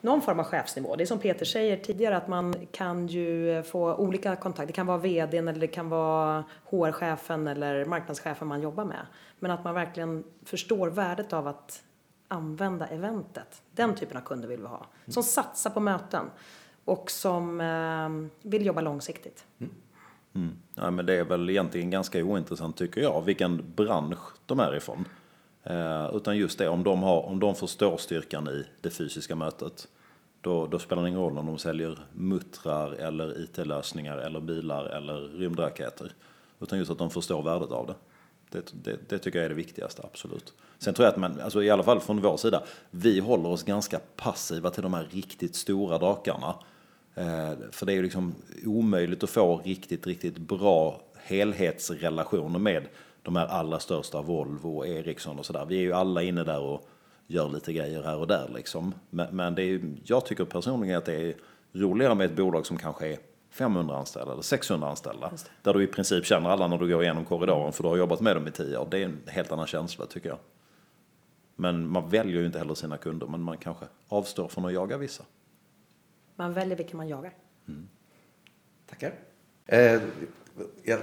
[0.00, 0.96] någon form av chefsnivå.
[0.96, 4.66] Det är som Peter säger tidigare att man kan ju få olika kontakter.
[4.66, 9.06] Det kan vara vdn eller det kan vara HR-chefen eller marknadschefen man jobbar med.
[9.38, 11.82] Men att man verkligen förstår värdet av att
[12.28, 13.62] använda eventet.
[13.72, 14.86] Den typen av kunder vill vi ha.
[15.06, 16.30] Som satsar på möten
[16.84, 19.44] och som eh, vill jobba långsiktigt.
[19.58, 19.72] Mm.
[20.34, 20.56] Mm.
[20.74, 25.04] Ja, men det är väl egentligen ganska ointressant tycker jag vilken bransch de är ifrån.
[25.62, 29.88] Eh, utan just det, om de, har, om de förstår styrkan i det fysiska mötet
[30.40, 35.20] då, då spelar det ingen roll om de säljer muttrar eller IT-lösningar eller bilar eller
[35.38, 36.12] rymdraketer.
[36.60, 37.94] Utan just att de förstår värdet av det.
[38.50, 40.54] Det, det, det, tycker jag är det viktigaste, absolut.
[40.78, 43.62] Sen tror jag att man, alltså i alla fall från vår sida, vi håller oss
[43.62, 46.54] ganska passiva till de här riktigt stora drakarna.
[47.14, 48.34] Eh, för det är ju liksom
[48.66, 52.86] omöjligt att få riktigt, riktigt bra helhetsrelationer med
[53.22, 55.66] de här allra största, Volvo och Ericsson och sådär.
[55.68, 56.88] Vi är ju alla inne där och
[57.26, 58.94] gör lite grejer här och där liksom.
[59.10, 61.34] Men, men det är, jag tycker personligen att det är
[61.72, 63.18] roligare med ett bolag som kanske är
[63.50, 65.32] 500 anställda eller 600 anställda.
[65.62, 68.20] Där du i princip känner alla när du går igenom korridoren för du har jobbat
[68.20, 68.88] med dem i tio år.
[68.90, 70.38] Det är en helt annan känsla tycker jag.
[71.56, 74.96] Men man väljer ju inte heller sina kunder, men man kanske avstår från att jaga
[74.96, 75.24] vissa.
[76.36, 77.32] Man väljer vilken man jagar.
[77.68, 77.88] Mm.
[78.86, 79.12] Tackar.
[79.66, 80.00] Eh,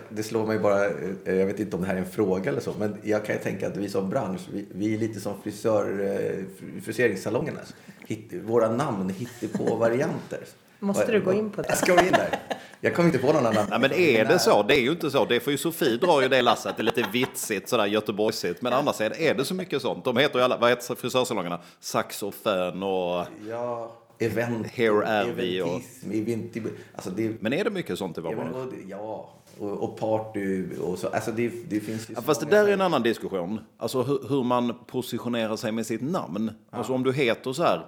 [0.09, 2.61] det slår mig bara, eh, jag vet inte om det här är en fråga eller
[2.61, 5.41] så, men jag kan ju tänka att vi som bransch, vi, vi är lite som
[5.41, 6.45] frisör, eh,
[6.81, 7.59] friseringssalongerna.
[8.07, 10.39] Hit, våra namn hittar på varianter
[10.79, 11.67] Måste du gå in på det?
[11.69, 12.39] Jag ska gå in där.
[12.81, 13.65] Jag kommer inte på någon annan.
[13.69, 14.63] Nej, men är det så?
[14.63, 15.25] Det är ju inte så.
[15.25, 16.77] Det får ju Sofie drar ju det lasset.
[16.77, 18.61] Det är lite vitsigt, sådär Göteborgsigt.
[18.61, 20.05] Men annars är det, är det så mycket sånt.
[20.05, 21.59] De heter ju alla, vad heter frisörsalongerna?
[21.79, 23.25] Sax och Fön och...
[23.49, 25.81] Ja event, Here är vi och...
[26.13, 26.57] Event,
[26.95, 29.29] alltså det, men är det mycket sånt i vår ja, ja,
[29.59, 31.07] och, och party och så.
[31.07, 33.59] Alltså det, det finns ju ja, Fast det där är en annan diskussion.
[33.77, 36.51] Alltså hur, hur man positionerar sig med sitt namn.
[36.71, 36.77] Ja.
[36.77, 37.85] Alltså om du heter så här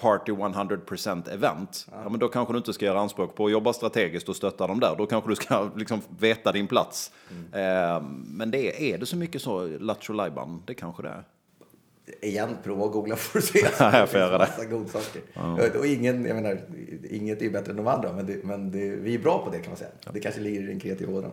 [0.00, 2.00] Party 100% event, ja.
[2.02, 2.08] ja.
[2.08, 4.80] men då kanske du inte ska göra anspråk på att jobba strategiskt och stötta dem
[4.80, 4.96] där.
[4.98, 7.12] Då kanske du ska liksom veta din plats.
[7.30, 7.44] Mm.
[7.52, 10.14] Eh, men det är, är det så mycket så, Lattjo
[10.66, 11.24] Det kanske det är
[12.20, 13.58] igen, prova att googla får du se.
[13.78, 14.38] Ja, jag får göra det.
[14.38, 15.22] Massa godsaker.
[15.34, 15.78] Ja.
[15.78, 16.60] Och ingen, jag menar,
[17.10, 19.58] inget är bättre än de andra, men, det, men det, vi är bra på det
[19.58, 19.90] kan man säga.
[20.04, 20.10] Ja.
[20.14, 21.32] Det kanske ligger i den kreativa ådran.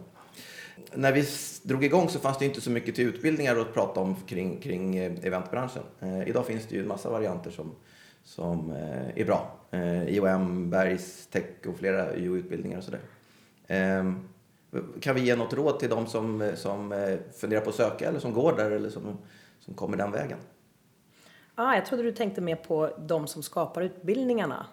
[0.94, 1.26] När vi
[1.64, 4.98] drog igång så fanns det inte så mycket till utbildningar att prata om kring, kring
[4.98, 5.84] eh, eventbranschen.
[6.00, 7.76] Eh, idag finns det ju en massa varianter som,
[8.24, 9.60] som eh, är bra.
[9.72, 13.02] Eh, IOM, Bergs, Tech och flera YO-utbildningar och sådär.
[13.68, 14.14] Eh,
[15.02, 18.20] kan vi ge något råd till de som, som eh, funderar på att söka eller
[18.20, 19.18] som går där eller som,
[19.60, 20.38] som kommer den vägen?
[21.56, 24.66] Ah, jag trodde du tänkte mer på de som skapar utbildningarna.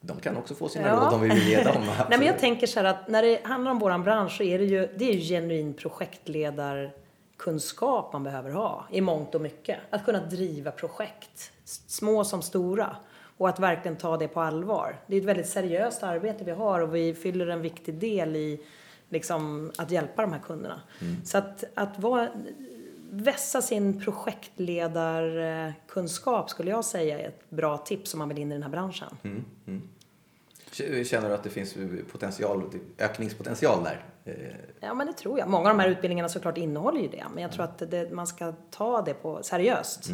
[0.00, 0.94] De kan också få sina Ja.
[0.94, 1.82] råd om vi vill ge dem.
[2.08, 4.58] Nej, men jag tänker så här att när det handlar om våran bransch så är
[4.58, 9.78] det ju, det är ju genuin projektledarkunskap man behöver ha i mångt och mycket.
[9.90, 12.96] Att kunna driva projekt, små som stora.
[13.38, 14.96] Och att verkligen ta det på allvar.
[15.06, 18.60] Det är ett väldigt seriöst arbete vi har och vi fyller en viktig del i
[19.08, 20.80] liksom, att hjälpa de här kunderna.
[21.24, 22.28] Så att, att vara,
[23.12, 28.54] vässa sin projektledarkunskap skulle jag säga är ett bra tips om man vill in i
[28.54, 29.16] den här branschen.
[31.04, 31.76] Känner du att det finns
[32.12, 32.62] potential,
[32.98, 34.04] ökningspotential där?
[34.24, 34.34] Eh,
[34.80, 35.48] Ja, men det tror jag.
[35.48, 37.24] Många av de här utbildningarna såklart innehåller ju det.
[37.34, 40.10] Men jag tror att det, man ska ta det på seriöst.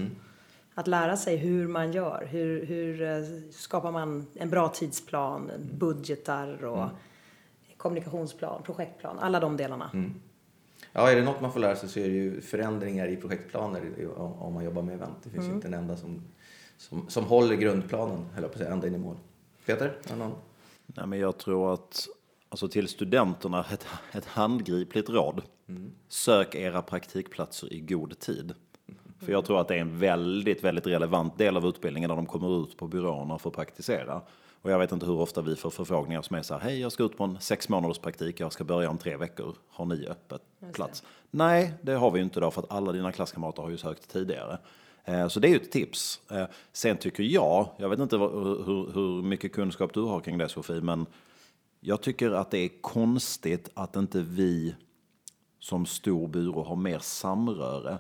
[0.75, 2.29] Att lära sig hur man gör.
[2.31, 6.89] Hur, hur eh, skapar man en bra tidsplan, budgetar och
[7.77, 9.19] kommunikationsplan, projektplan.
[9.19, 9.91] Alla de delarna.
[10.99, 13.83] Ja, är det något man får lära sig så är det ju förändringar i projektplaner
[14.17, 15.17] om man jobbar med event.
[15.23, 16.23] Det finns ju inte en enda som,
[16.77, 19.17] som, som håller grundplanen, höll jag på att säga, ända in i mål.
[19.67, 19.99] Peter?
[20.09, 20.33] Har någon?
[20.87, 22.09] Nej, men jag tror att,
[22.49, 25.43] alltså till studenterna, ett, ett handgripligt råd.
[26.09, 28.55] Sök era praktikplatser i god tid.
[29.21, 32.27] För jag tror att det är en väldigt, väldigt relevant del av utbildningen när de
[32.27, 34.21] kommer ut på byråerna för att praktisera.
[34.67, 36.93] Och jag vet inte hur ofta vi får förfrågningar som är så här, hej jag
[36.93, 40.07] ska ut på en sex månaders praktik, jag ska börja om tre veckor, har ni
[40.07, 41.03] öppet plats?
[41.31, 44.09] Nej, det har vi ju inte då för att alla dina klasskamrater har ju sökt
[44.13, 44.59] tidigare.
[45.05, 46.21] Eh, Så det är ju ett tips.
[46.31, 50.49] Eh, Sen tycker jag, jag vet inte hur, hur mycket kunskap du har kring det
[50.49, 51.07] Sofie, men
[51.81, 54.75] jag tycker att det är konstigt att inte vi
[55.59, 57.99] som stor byrå har mer samröre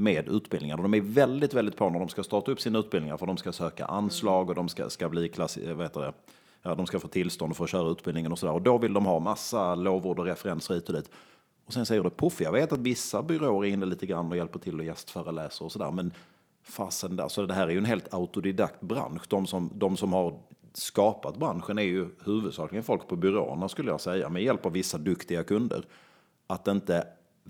[0.00, 0.76] med utbildningar.
[0.76, 3.36] Och De är väldigt, väldigt på när de ska starta upp sina utbildningar för de
[3.36, 6.12] ska söka anslag och de ska, ska bli klass, eh, vad heter det?
[6.62, 8.52] Ja, de ska få tillstånd för att köra utbildningen och sådär.
[8.52, 11.10] Och då vill de ha massa lovord och referenser hit och dit.
[11.66, 14.36] Och sen säger det poff, jag vet att vissa byråer är inne lite grann och
[14.36, 15.90] hjälper till och gästföreläser och sådär.
[15.90, 16.12] Men
[16.62, 19.22] fasen där, så det här är ju en helt autodidakt bransch.
[19.28, 20.38] De som, de som har
[20.72, 24.98] skapat branschen är ju huvudsakligen folk på byråerna skulle jag säga, med hjälp av vissa
[24.98, 25.84] duktiga kunder.
[26.46, 27.06] Att inte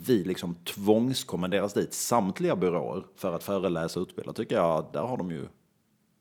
[0.07, 5.17] vi liksom tvångskommenderas dit, samtliga byråer, för att föreläsa och utbilda, tycker jag, där har
[5.17, 5.49] de ju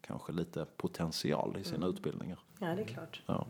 [0.01, 2.39] kanske lite potential i sina utbildningar.
[2.59, 3.21] Ja, det är klart.
[3.25, 3.47] Ja.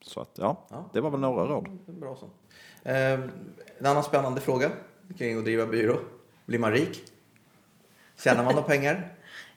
[0.00, 1.78] Så att, ja, det var väl några råd.
[1.86, 2.26] Bra så.
[2.88, 3.20] Eh,
[3.78, 4.70] en annan spännande fråga
[5.18, 5.96] kring att driva byrå.
[6.46, 7.02] Blir man rik?
[8.16, 9.14] Tjänar man några pengar?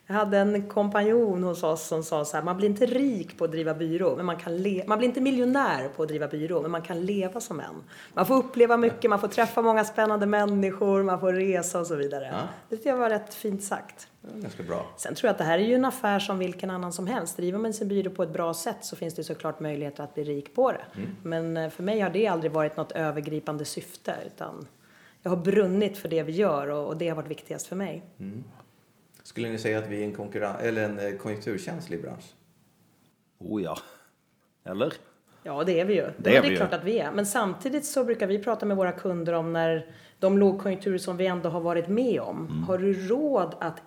[0.08, 3.46] Jag hade en kompanjon hos oss som sa så här, man blir inte rik på
[3.46, 6.62] att driva byrå, men man kan le- man blir inte miljonär på att driva byrå,
[6.62, 7.84] men man kan leva som en.
[8.13, 11.96] Man får uppleva mycket, man får träffa många spännande människor, man får resa och så
[11.96, 12.30] vidare.
[12.32, 12.39] Ja.
[12.70, 14.08] Det tycker jag var rätt fint sagt.
[14.36, 14.86] Ganska bra.
[14.98, 17.38] Sen tror jag att det här är ju en affär som vilken annan som helst.
[17.38, 20.24] Driver man sin byrå på ett bra sätt så finns det såklart möjligheter att bli
[20.24, 20.86] rik på det.
[21.24, 24.68] Men eh, för mig har det aldrig varit något övergripande syfte utan
[25.22, 28.04] jag har brunnit för det vi gör och det har varit viktigast för mig.
[29.24, 32.34] Skulle ni säga att vi är en, konkurren- eller en eh, konjunkturkänslig bransch?
[33.40, 33.78] Oh ja.
[34.64, 34.94] Eller?
[35.44, 36.10] Ja, det är vi ju.
[36.18, 36.58] Det, är är, vi det ju.
[36.58, 37.12] klart att vi är.
[37.12, 39.86] Men samtidigt så brukar vi prata med våra kunder om när
[40.20, 42.64] de lågkonjunkturer som vi ändå har varit med om.
[42.68, 43.82] Har du råd att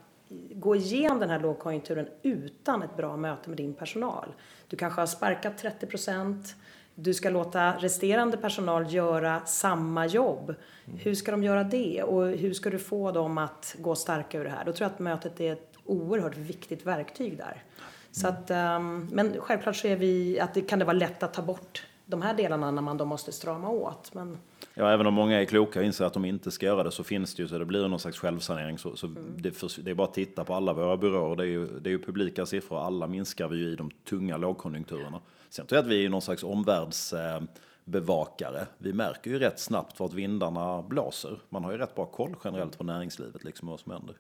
[0.50, 4.28] gå igenom den här lågkonjunkturen utan ett bra möte med din personal?
[4.68, 6.54] Du kanske har sparkat 30 procent.
[6.98, 10.54] Du ska låta resterande personal göra samma jobb.
[10.98, 12.02] Hur ska de göra det?
[12.02, 14.64] Och hur ska du få dem att gå starka ur det här?
[14.64, 17.62] Då tror jag att mötet är ett oerhört viktigt verktyg där.
[18.10, 21.34] Så att, ehm, men självklart så är vi, att det kan det vara lätt att
[21.34, 24.14] ta bort de här delarna när man då måste strama åt.
[24.14, 24.38] Men
[24.78, 27.04] Ja, även om många är kloka och inser att de inte ska göra det så
[27.04, 28.78] finns det ju så det blir någon slags självsanering.
[28.78, 31.36] Så, så det, för, det är bara att titta på alla våra byråer.
[31.36, 32.78] Det är ju, det är ju publika siffror.
[32.78, 35.20] Alla minskar vi ju i de tunga lågkonjunkturerna.
[35.48, 37.46] Sen tror jag att vi är någon slags omvärldsbevakare.
[37.84, 38.66] Bevakare.
[38.78, 41.38] vi märker ju rätt snabbt vart vindarna blåser.
[41.48, 44.14] Man har ju rätt bra koll generellt på näringslivet, liksom vad som händer.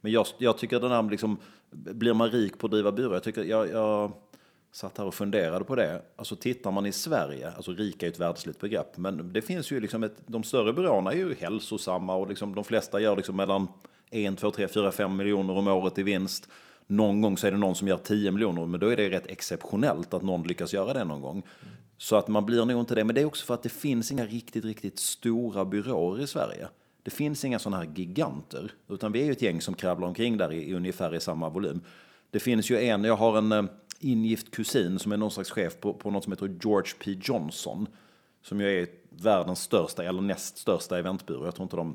[0.00, 1.36] Men jag, jag tycker den här, liksom,
[1.70, 3.12] blir man rik på att driva byrå?
[3.12, 4.12] Jag tycker, jag, jag
[4.72, 6.02] satt här och funderade på det.
[6.16, 9.80] Alltså tittar man i Sverige, alltså rika är ett världsligt begrepp, men det finns ju
[9.80, 13.68] liksom ett, de större byråerna är ju hälsosamma och liksom de flesta gör liksom mellan
[14.10, 16.48] 1, 2, 3, 4, 5 miljoner om året i vinst.
[16.86, 19.26] Någon gång så är det någon som gör 10 miljoner, men då är det rätt
[19.26, 21.42] exceptionellt att någon lyckas göra det någon gång.
[21.96, 24.12] Så att man blir nog inte det, men det är också för att det finns
[24.12, 26.68] inga riktigt, riktigt stora byråer i Sverige.
[27.02, 30.36] Det finns inga sådana här giganter, utan vi är ju ett gäng som kravlar omkring
[30.36, 31.80] där i, i ungefär i samma volym.
[32.30, 33.64] Det finns ju en, jag har en eh,
[34.00, 37.18] ingift kusin som är någon slags chef på, på något som heter George P.
[37.22, 37.86] Johnson.
[38.42, 41.44] Som ju är världens största, eller näst största eventbyrå.
[41.44, 41.94] Jag tror inte de,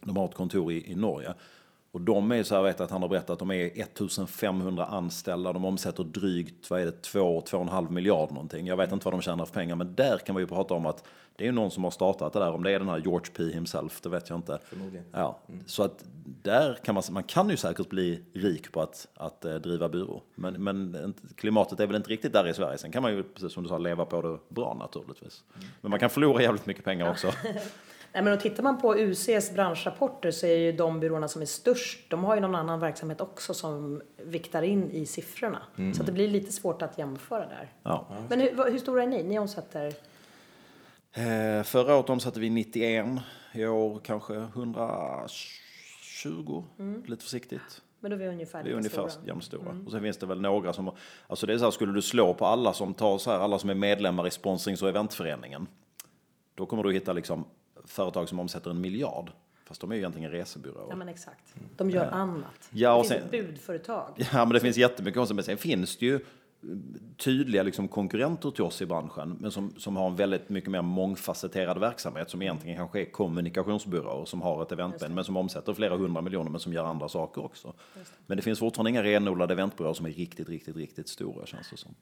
[0.00, 1.34] de har ett kontor i, i Norge.
[1.92, 5.64] Och de är så här, vet att han har berättat, de är 1500 anställda, de
[5.64, 8.66] omsätter drygt, vad är det, 2-2,5 miljard någonting.
[8.66, 10.86] Jag vet inte vad de tjänar för pengar, men där kan man ju prata om
[10.86, 11.04] att
[11.36, 12.52] det är någon som har startat det där.
[12.52, 14.58] Om det är den här George P himself, det vet jag inte.
[14.64, 15.04] Förmodligen.
[15.12, 16.04] Ja, så att
[16.42, 20.22] där kan man, man kan ju säkert bli rik på att, att eh, driva byrå.
[20.34, 22.78] Men, men klimatet är väl inte riktigt där i Sverige.
[22.78, 25.44] Sen kan man ju, precis som du sa, leva på det bra naturligtvis.
[25.80, 27.32] Men man kan förlora jävligt mycket pengar också.
[28.12, 31.46] Nej, men och tittar man på UCs branschrapporter så är ju de byråerna som är
[31.46, 35.62] störst, de har ju någon annan verksamhet också som viktar in i siffrorna.
[35.94, 37.72] Så att det blir lite svårt att jämföra där.
[37.82, 38.06] Ja.
[38.28, 39.22] Men hur, hur stora är ni?
[39.22, 39.86] Ni omsätter?
[41.12, 43.06] Eh, förra året omsatte vi 91,
[43.52, 46.64] i år kanske 120,
[47.06, 47.82] lite försiktigt.
[48.00, 49.26] Men då är vi ungefär Vi är ungefär stora.
[49.26, 49.76] jämnstora.
[49.86, 50.90] Och sen finns det väl några som,
[51.26, 53.58] alltså det är så här, skulle du slå på alla som tar så här, alla
[53.58, 55.66] som är medlemmar i sponsrings och eventföreningen,
[56.54, 57.44] då kommer du hitta liksom
[57.90, 59.30] företag som omsätter en miljard.
[59.64, 60.86] Fast de är ju egentligen resebyråer.
[60.90, 61.54] Ja men exakt.
[61.76, 62.68] De gör annat.
[62.70, 64.12] Ja, och det finns sen- ett budföretag.
[64.32, 65.34] Ja, men det finns jättemycket konstigt.
[65.36, 66.20] Men sen finns det ju
[67.16, 70.82] tydliga liksom, konkurrenter till oss i branschen, men som, som har en väldigt mycket mer
[70.82, 75.96] mångfacetterad verksamhet, som egentligen kanske är kommunikationsbyråer som har ett eventben, men som omsätter flera
[75.96, 77.74] hundra miljoner, men som gör andra saker också.
[78.26, 81.76] Men det finns fortfarande inga renodlade eventbyråer som är riktigt, riktigt, riktigt stora, känns det
[81.76, 81.94] som.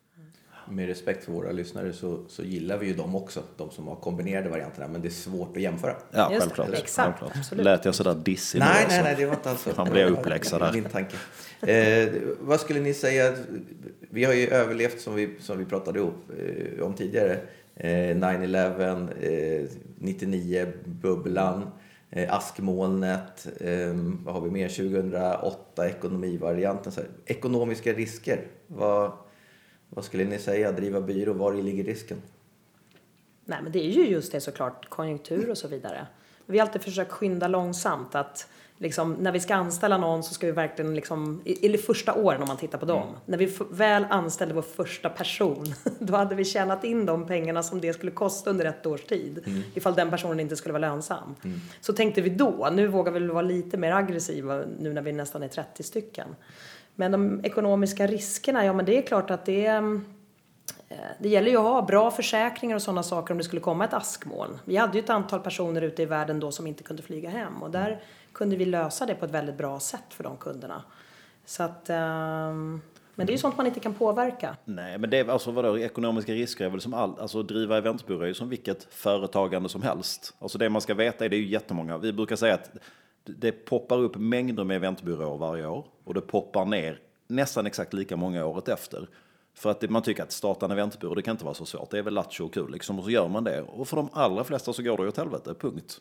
[0.70, 3.96] Med respekt för våra lyssnare så, så gillar vi ju dem också, de som har
[3.96, 5.96] kombinerade varianterna, men det är svårt att jämföra.
[6.10, 6.82] Ja, Just det, självklart.
[6.82, 7.32] exakt, självklart.
[7.36, 7.64] absolut.
[7.64, 8.96] Lät jag sådär dissig nu, Nej, alltså?
[8.96, 9.84] nej, nej, det var inte alls så.
[9.84, 10.72] Blir jag uppläxad där.
[10.72, 11.16] Min tanke.
[11.72, 12.08] Eh,
[12.40, 13.34] vad skulle ni säga?
[14.10, 17.38] Vi har ju överlevt, som vi, som vi pratade ihop, eh, om tidigare,
[17.76, 19.64] eh, 9-11, eh,
[19.98, 21.70] 99, bubblan,
[22.10, 23.92] eh, askmolnet, eh,
[24.24, 24.68] vad har vi mer?
[24.68, 26.92] 2008, ekonomivarianten.
[26.92, 27.10] Så här.
[27.26, 29.12] Ekonomiska risker, vad,
[29.90, 30.72] vad skulle ni säga?
[30.72, 32.22] Driva byrå, var ligger risken?
[33.44, 36.06] Nej, men det är ju just det såklart, konjunktur och så vidare.
[36.46, 38.48] Vi har alltid försökt skynda långsamt att
[38.78, 42.42] liksom, när vi ska anställa någon så ska vi verkligen liksom, i- eller första åren
[42.42, 45.66] om man tittar på dem, när vi väl anställde vår första person,
[45.98, 49.62] då hade vi tjänat in de pengarna som det skulle kosta under ett års tid,
[49.74, 51.34] ifall den personen inte skulle vara lönsam.
[51.80, 55.42] Så tänkte vi då, nu vågar vi vara lite mer aggressiva nu när vi nästan
[55.42, 56.28] är 30 stycken.
[56.98, 59.82] Men de ekonomiska riskerna, ja men det är klart att det eh,
[61.18, 63.94] Det gäller ju att ha bra försäkringar och sådana saker om det skulle komma ett
[63.94, 64.58] askmoln.
[64.64, 67.62] Vi hade ju ett antal personer ute i världen då som inte kunde flyga hem
[67.62, 68.00] och där
[68.32, 70.82] kunde vi lösa det på ett väldigt bra sätt för de kunderna.
[71.44, 71.96] Så att, eh,
[73.14, 74.56] men det är ju sånt man inte kan påverka.
[74.64, 77.78] Nej, men det är alltså vadå, ekonomiska risker är väl som allt, alltså att driva
[77.78, 80.34] eventbyrå är ju som vilket företagande som helst.
[80.38, 82.70] Alltså det man ska veta är, det är ju jättemånga, vi brukar säga att
[83.36, 88.16] det poppar upp mängder med eventbyråer varje år och det poppar ner nästan exakt lika
[88.16, 89.08] många året efter.
[89.54, 91.98] För att man tycker att starta en eventbyrå, det kan inte vara så svårt, det
[91.98, 93.62] är väl lattjo och kul liksom, och så gör man det.
[93.62, 96.00] Och för de allra flesta så går det ju åt helvete, punkt.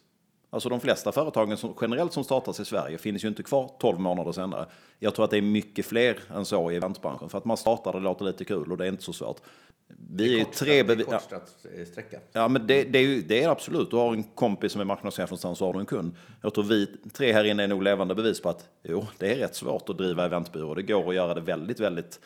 [0.49, 3.99] Alltså de flesta företagen som, generellt som startas i Sverige finns ju inte kvar 12
[3.99, 4.65] månader senare.
[4.99, 7.29] Jag tror att det är mycket fler än så i eventbranschen.
[7.29, 9.41] För att man startar, det låter lite kul och det är inte så svårt.
[9.87, 12.19] Vi är ju tre bevi- ja, Kortsträcka.
[12.31, 13.91] ja, men det, det, är ju, det är absolut.
[13.91, 16.15] Du har en kompis som är marknadschef någonstans så har du en kund.
[16.41, 19.35] Jag tror vi tre här inne är nog levande bevis på att jo, det är
[19.35, 20.73] rätt svårt att driva eventbyrå.
[20.73, 22.19] Det går att göra det väldigt, väldigt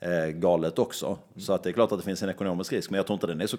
[0.00, 1.18] eh, galet också.
[1.36, 3.26] Så att det är klart att det finns en ekonomisk risk, men jag tror inte
[3.26, 3.56] den är så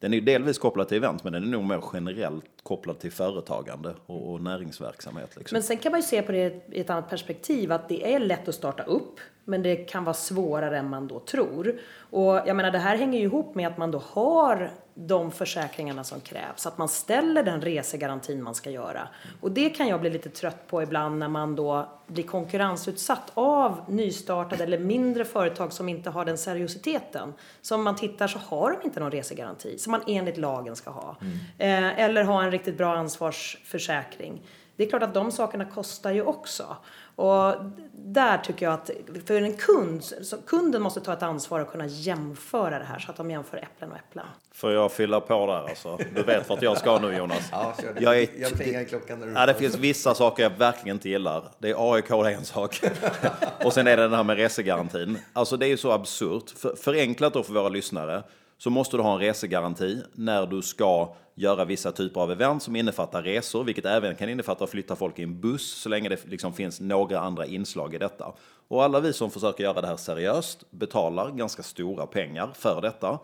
[0.00, 3.94] den är delvis kopplad till event, men den är nog mer generellt kopplad till företagande
[4.06, 5.36] och, och näringsverksamhet.
[5.36, 5.56] Liksom.
[5.56, 8.18] Men sen kan man ju se på det i ett annat perspektiv att det är
[8.18, 11.78] lätt att starta upp men det kan vara svårare än man då tror.
[12.10, 16.04] Och jag menar det här hänger ju ihop med att man då har de försäkringarna
[16.04, 19.08] som krävs, att man ställer den resegarantin man ska göra.
[19.40, 23.80] Och det kan jag bli lite trött på ibland när man då blir konkurrensutsatt av
[23.88, 27.32] nystartade eller mindre företag som inte har den seriositeten.
[27.62, 30.90] Så om man tittar så har de inte någon resegaranti som man enligt lagen ska
[30.90, 31.16] ha.
[31.58, 34.42] Eh, eller ha en riktigt bra ansvarsförsäkring.
[34.76, 36.76] Det är klart att de sakerna kostar ju också.
[37.20, 37.54] Och
[37.92, 38.90] där tycker jag att
[39.26, 43.10] för en kund, så kunden måste ta ett ansvar och kunna jämföra det här så
[43.10, 44.26] att de jämför äpplen och äpplen.
[44.52, 45.98] Får jag fylla på där alltså?
[46.14, 47.48] Du vet vart jag ska nu Jonas.
[47.52, 48.00] Ja, kör det.
[48.02, 50.96] Jag är- jag plingar i klockan när du Ja, det finns vissa saker jag verkligen
[50.96, 51.44] inte gillar.
[51.58, 52.80] Det är AIK, det är en sak.
[53.64, 55.18] och sen är det den här med resegarantin.
[55.32, 56.50] Alltså det är ju så absurt.
[56.50, 58.22] För, förenklat då för våra lyssnare
[58.62, 62.76] så måste du ha en resegaranti när du ska göra vissa typer av event som
[62.76, 66.26] innefattar resor, vilket även kan innefatta att flytta folk i en buss så länge det
[66.26, 68.32] liksom finns några andra inslag i detta.
[68.68, 73.18] Och alla vi som försöker göra det här seriöst betalar ganska stora pengar för detta.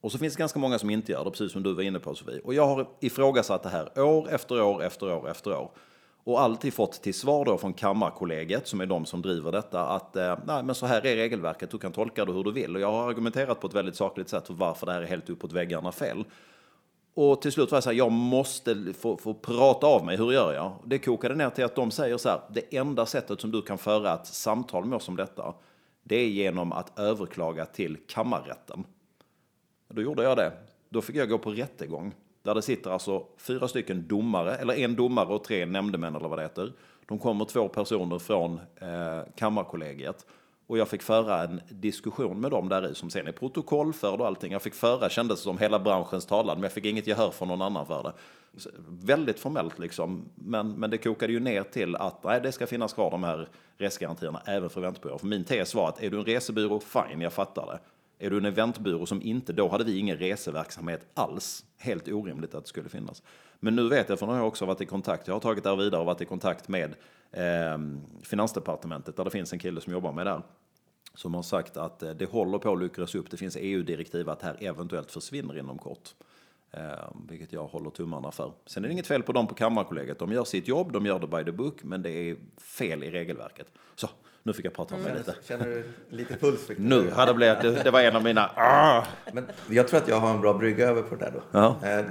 [0.00, 1.98] Och så finns det ganska många som inte gör det, precis som du var inne
[1.98, 2.40] på Sofie.
[2.44, 5.70] Och jag har ifrågasatt det här år efter år efter år efter år.
[6.24, 10.16] Och alltid fått till svar då från Kammarkollegiet, som är de som driver detta, att
[10.16, 12.76] eh, nej, men så här är regelverket, du kan tolka det hur du vill.
[12.76, 15.30] Och jag har argumenterat på ett väldigt sakligt sätt för varför det här är helt
[15.30, 16.24] uppåt väggarna fel.
[17.14, 20.32] Och till slut var jag så här, jag måste få, få prata av mig, hur
[20.32, 20.72] gör jag?
[20.84, 23.78] Det kokade ner till att de säger så här, det enda sättet som du kan
[23.78, 25.54] föra ett samtal med oss om detta,
[26.02, 28.84] det är genom att överklaga till kammarrätten.
[29.88, 30.52] Då gjorde jag det.
[30.88, 32.14] Då fick jag gå på rättegång.
[32.42, 36.38] Där det sitter alltså fyra stycken domare, eller en domare och tre nämndemän eller vad
[36.38, 36.72] det heter.
[37.06, 40.26] De kommer två personer från eh, Kammarkollegiet.
[40.66, 44.26] Och jag fick föra en diskussion med dem där i som sen är protokollförd och
[44.26, 44.52] allting.
[44.52, 47.62] Jag fick föra, kändes som hela branschens talan, men jag fick inget gehör från någon
[47.62, 48.12] annan för det.
[48.56, 52.66] Så, väldigt formellt liksom, men, men det kokade ju ner till att nej, det ska
[52.66, 55.18] finnas kvar de här resgarantierna även för väntbyråer.
[55.18, 57.78] För min tes var att är du en resebyrå, fine, jag fattar det.
[58.22, 61.64] Är du en eventbyrå som inte, då hade vi ingen reseverksamhet alls.
[61.78, 63.22] Helt orimligt att det skulle finnas.
[63.60, 65.64] Men nu vet jag, för nu har jag också varit i kontakt, jag har tagit
[65.64, 66.94] det här vidare och varit i kontakt med
[67.32, 67.78] eh,
[68.22, 70.42] Finansdepartementet där det finns en kille som jobbar med det här.
[71.14, 73.30] Som har sagt att eh, det håller på att luckras upp.
[73.30, 76.14] Det finns EU-direktiv att det här eventuellt försvinner inom kort.
[76.70, 78.52] Eh, vilket jag håller tummarna för.
[78.66, 80.18] Sen är det inget fel på dem på Kammarkollegiet.
[80.18, 83.10] De gör sitt jobb, de gör det by the book, men det är fel i
[83.10, 83.72] regelverket.
[83.94, 84.08] Så,
[84.42, 85.34] nu fick jag prata om mig lite.
[85.42, 86.66] Känner du lite puls?
[86.66, 86.74] Du?
[86.78, 88.50] Nu hade det blivit, det, det var en av mina...
[88.56, 89.04] Ah!
[89.32, 91.42] Men jag tror att jag har en bra brygga över på det där då.
[91.58, 91.76] Ja.
[91.88, 92.04] Eh,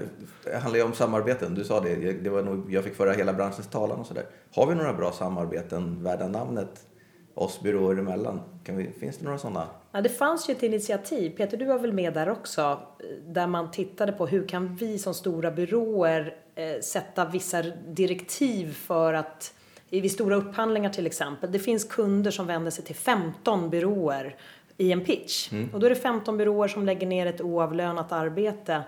[0.44, 1.56] Det handlar ju om samarbeten.
[1.56, 4.24] Du sa det, det var nog, jag fick föra hela branschens talan och sådär.
[4.56, 6.86] Har vi några bra samarbeten värda namnet
[7.34, 8.42] oss byråer emellan?
[8.64, 9.68] Kan vi, finns det några sådana?
[9.92, 12.80] Ja, det fanns ju ett initiativ, Peter du var väl med där också,
[13.28, 19.14] där man tittade på hur kan vi som stora byråer eh, sätta vissa direktiv för
[19.14, 19.54] att
[19.90, 24.36] vid stora upphandlingar till exempel, det finns kunder som vänder sig till 15 byråer
[24.78, 25.50] i en pitch.
[25.74, 28.84] Och då är det 15 byråer som lägger ner ett oavlönat arbete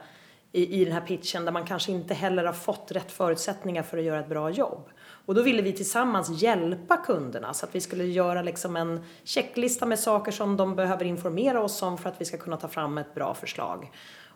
[0.51, 3.97] i, i den här pitchen där man kanske inte heller har fått rätt förutsättningar för
[3.97, 4.89] att göra ett bra jobb.
[5.25, 9.85] Och då ville vi tillsammans hjälpa kunderna så att vi skulle göra liksom en checklista
[9.85, 12.97] med saker som de behöver informera oss om för att vi ska kunna ta fram
[12.97, 13.91] ett bra förslag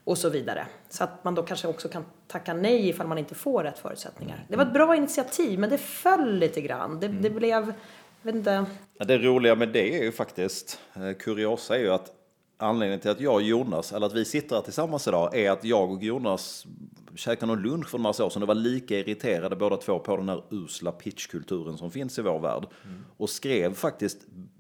[0.05, 0.67] och så vidare.
[0.89, 4.45] Så att man då kanske också kan tacka nej ifall man inte får rätt förutsättningar.
[4.49, 6.99] Det var ett bra initiativ men det föll lite grann.
[6.99, 7.73] Det, det blev, jag
[8.21, 8.65] vet inte,
[8.97, 12.11] Ja, Det roliga med det är ju faktiskt, eh, kuriosa är ju att
[12.57, 15.63] anledningen till att jag och Jonas, eller att vi sitter här tillsammans idag, är att
[15.63, 16.65] jag och Jonas
[17.15, 20.29] käkade någon lunch för några år sedan och var lika irriterade båda två på den
[20.29, 22.67] här usla pitchkulturen som finns i vår värld.
[23.17, 24.17] Och skrev faktiskt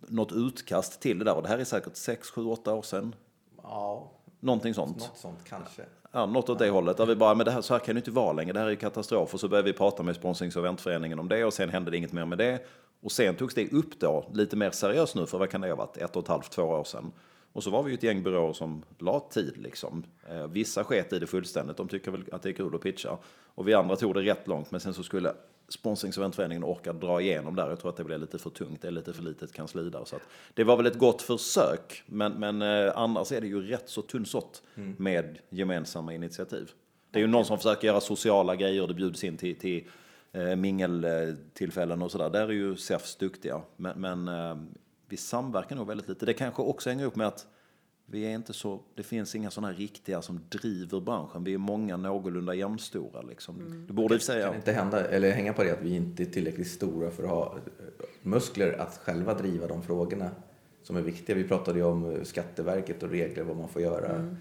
[0.07, 3.15] något utkast till det där, och det här är säkert 6, 7, 8 år sedan.
[3.63, 4.11] Ja,
[4.45, 4.97] Någonting sånt.
[4.97, 5.81] något sånt kanske.
[6.11, 6.97] Ja, något åt det hållet.
[6.97, 8.53] Där vi bara, men det här, så här kan det inte vara längre.
[8.53, 9.33] Det här är ju katastrof.
[9.33, 11.97] Och så började vi prata med sponsrings och eventföreningen om det och sen hände det
[11.97, 12.59] inget mer med det.
[13.01, 15.75] Och sen togs det upp då, lite mer seriöst nu, för vad kan det ha
[15.75, 15.97] varit?
[15.97, 17.11] Ett och ett halvt, två år sedan.
[17.53, 20.03] Och så var vi ju ett gäng byråer som la tid liksom.
[20.29, 21.77] Eh, vissa sket i det fullständigt.
[21.77, 23.17] De tycker väl att det är kul att pitcha.
[23.55, 24.71] Och vi andra tog det rätt långt.
[24.71, 25.33] Men sen så skulle
[25.69, 27.69] sponsrings och eventföreningen orka dra igenom där.
[27.69, 28.81] Jag tror att det blev lite för tungt.
[28.81, 30.05] Det är lite för litet kansli där.
[30.05, 30.15] Så
[30.53, 32.03] det var väl ett gott försök.
[32.05, 34.63] Men, men eh, annars är det ju rätt så tunnsått
[34.97, 36.71] med gemensamma initiativ.
[37.11, 38.87] Det är ju någon som försöker göra sociala grejer.
[38.87, 39.87] Det bjuds in till, till
[40.31, 42.29] eh, mingeltillfällen och sådär.
[42.29, 43.61] Där är ju SEFs duktiga.
[43.77, 44.57] Men, men eh,
[45.07, 46.25] vi samverkar nog väldigt lite.
[46.25, 47.47] Det kanske också hänger upp med att
[48.05, 51.43] vi är inte så, det finns inga sådana riktiga som driver branschen.
[51.43, 53.21] Vi är många någorlunda jämnstora.
[53.21, 53.85] Liksom.
[53.87, 54.45] Det borde säga.
[54.47, 57.29] Kan inte hända, eller hänga på det att vi inte är tillräckligt stora för att
[57.29, 60.29] ha eh, muskler att själva driva de frågorna
[60.83, 61.35] som är viktiga.
[61.35, 64.35] Vi pratade ju om eh, Skatteverket och regler, vad man får göra.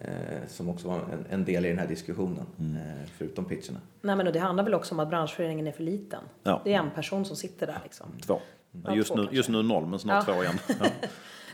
[0.00, 3.80] Eh, som också var en, en del i den här diskussionen, eh, förutom pitcherna.
[4.00, 6.20] nej men det handlar väl också om att branschföreningen är för liten.
[6.42, 6.60] Ja.
[6.64, 8.06] Det är en person som sitter där liksom.
[8.26, 8.40] Två.
[8.84, 9.36] Ja, Just två nu, kanske.
[9.36, 10.34] just nu noll, men snart Ja.
[10.34, 10.58] två igen.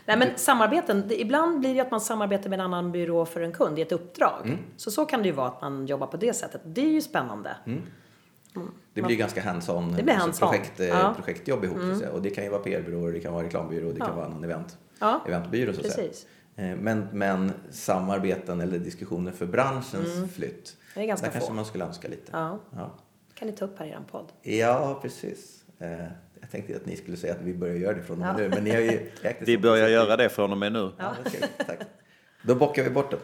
[0.05, 3.41] Nej men samarbeten, det, ibland blir det att man samarbetar med en annan byrå för
[3.41, 4.57] en kund i ett uppdrag.
[4.77, 6.61] Så så kan det ju vara att man jobbar på det sättet.
[6.65, 7.55] Det är ju spännande.
[8.93, 10.49] Det blir ganska hands-on, Det blir alltså hands-on.
[10.49, 11.13] projekt, eh, Ja.
[11.15, 11.77] projektjobb ihop.
[11.79, 12.11] så att säga.
[12.11, 14.77] Och det kan ju vara PR-byråer, det kan vara reklambyrå, det kan vara annan event,
[14.99, 15.21] Ja.
[15.27, 15.73] eventbyrå.
[15.73, 15.81] Så.
[15.81, 16.25] Precis.
[16.55, 21.53] Eh, Men, men samarbeten eller diskussioner för branschens flytt, Det är ganska där kanske få.
[21.55, 22.29] man skulle önska lite.
[22.31, 22.59] Ja.
[22.75, 22.91] Ja.
[23.33, 24.25] kan ni ta upp här i er podd.
[24.41, 25.63] Ja, precis.
[26.43, 28.33] Eh, Jag tänkte att ni skulle säga att vi börjar göra det från och med
[28.33, 28.37] Ja.
[28.37, 30.91] nu, men ni har ju Vi börjar göra det från och med nu.
[30.97, 31.63] Ja, ska vi.
[31.65, 31.79] Tack.
[32.41, 33.17] Då bockar vi bort det.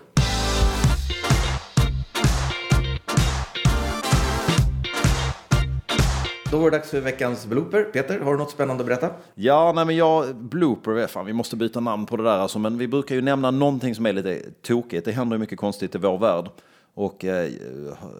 [6.51, 7.83] Då var det dags för veckans blooper.
[7.83, 9.09] Peter, har du något spännande att berätta?
[9.35, 12.59] Ja, nej men jag, blooper, är fan, vi måste byta namn på det där alltså,
[12.59, 15.05] men vi brukar ju nämna någonting som är lite tokigt.
[15.05, 16.45] Det händer ju mycket konstigt i vår värld.
[16.93, 17.49] Och eh,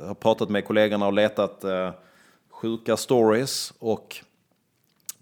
[0.02, 1.90] jag har pratat med kollegorna och letat eh,
[2.52, 4.16] sjuka stories och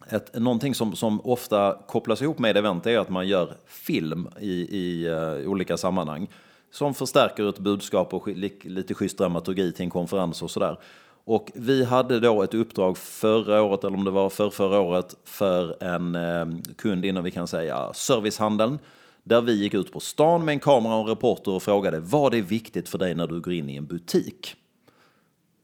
[0.10, 4.78] ett, någonting som, som ofta kopplas ihop med event är att man gör film i,
[4.78, 6.28] i uh, olika sammanhang.
[6.72, 8.28] Som förstärker ett budskap och
[8.64, 10.78] lite schysst dramaturgi till en konferens och sådär.
[11.26, 15.16] Och vi hade då ett uppdrag förra året, eller om det var för förra året,
[15.24, 16.46] för en eh,
[16.78, 18.80] kund inom, vi kan säga, servicehandeln.
[19.24, 22.34] Där vi gick ut på stan med en kamera och en reporter och frågade vad
[22.34, 24.56] är viktigt för dig när du går in i en butik?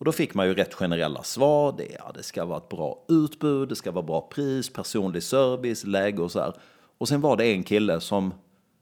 [0.04, 1.74] Och då fick man ju rätt generella svar.
[1.78, 5.84] Det, ja, det ska vara ett bra utbud, det ska vara bra pris, personlig service,
[5.84, 6.54] läge och så här.
[6.98, 8.34] Och sen var det en kille som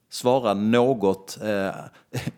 [0.09, 1.69] svarade något eh,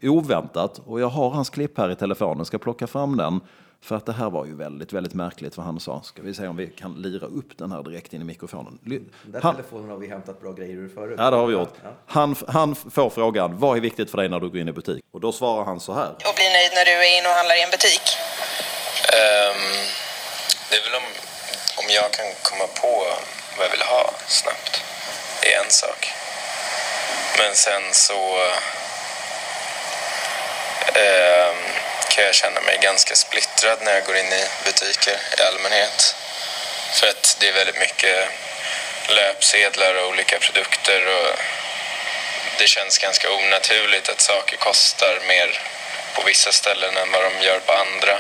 [0.10, 0.82] oväntat.
[0.86, 3.40] Och jag har hans klipp här i telefonen, ska plocka fram den.
[3.82, 6.02] För att det här var ju väldigt, väldigt märkligt vad han sa.
[6.02, 8.80] Ska vi se om vi kan lira upp den här direkt in i mikrofonen.
[8.84, 11.16] Den där Han, telefonen har vi hämtat bra grejer ur förut.
[11.18, 11.74] ja, det har vi gjort.
[11.84, 11.90] Ja.
[12.06, 15.04] Han, han får frågan, vad är viktigt för dig när du går in i butik?
[15.12, 16.10] Och då svarar han så här.
[16.10, 18.02] och bli nöjd när du är inne och handlar i en butik?
[19.14, 19.88] Um,
[20.70, 21.04] det är väl om,
[21.76, 23.18] om jag kan komma på
[23.58, 24.82] vad jag vill ha snabbt.
[25.42, 26.14] Det är en sak.
[27.38, 28.38] Men sen så
[30.88, 31.58] um,
[32.10, 36.16] kan jag känna mig ganska splittrad när jag går in i butiker i allmänhet.
[36.94, 38.30] För att det är väldigt mycket
[39.08, 41.38] löpsedlar och olika produkter och
[42.58, 45.60] det känns ganska onaturligt att saker kostar mer
[46.16, 48.20] på vissa ställen än vad de gör på andra.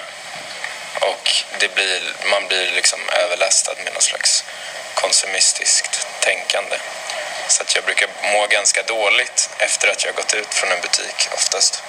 [1.01, 1.29] Och
[1.59, 4.43] det blir, man blir liksom överlastad med någon slags
[4.93, 6.77] konsumistiskt tänkande.
[7.47, 11.29] Så att jag brukar må ganska dåligt efter att jag gått ut från en butik
[11.33, 11.83] oftast.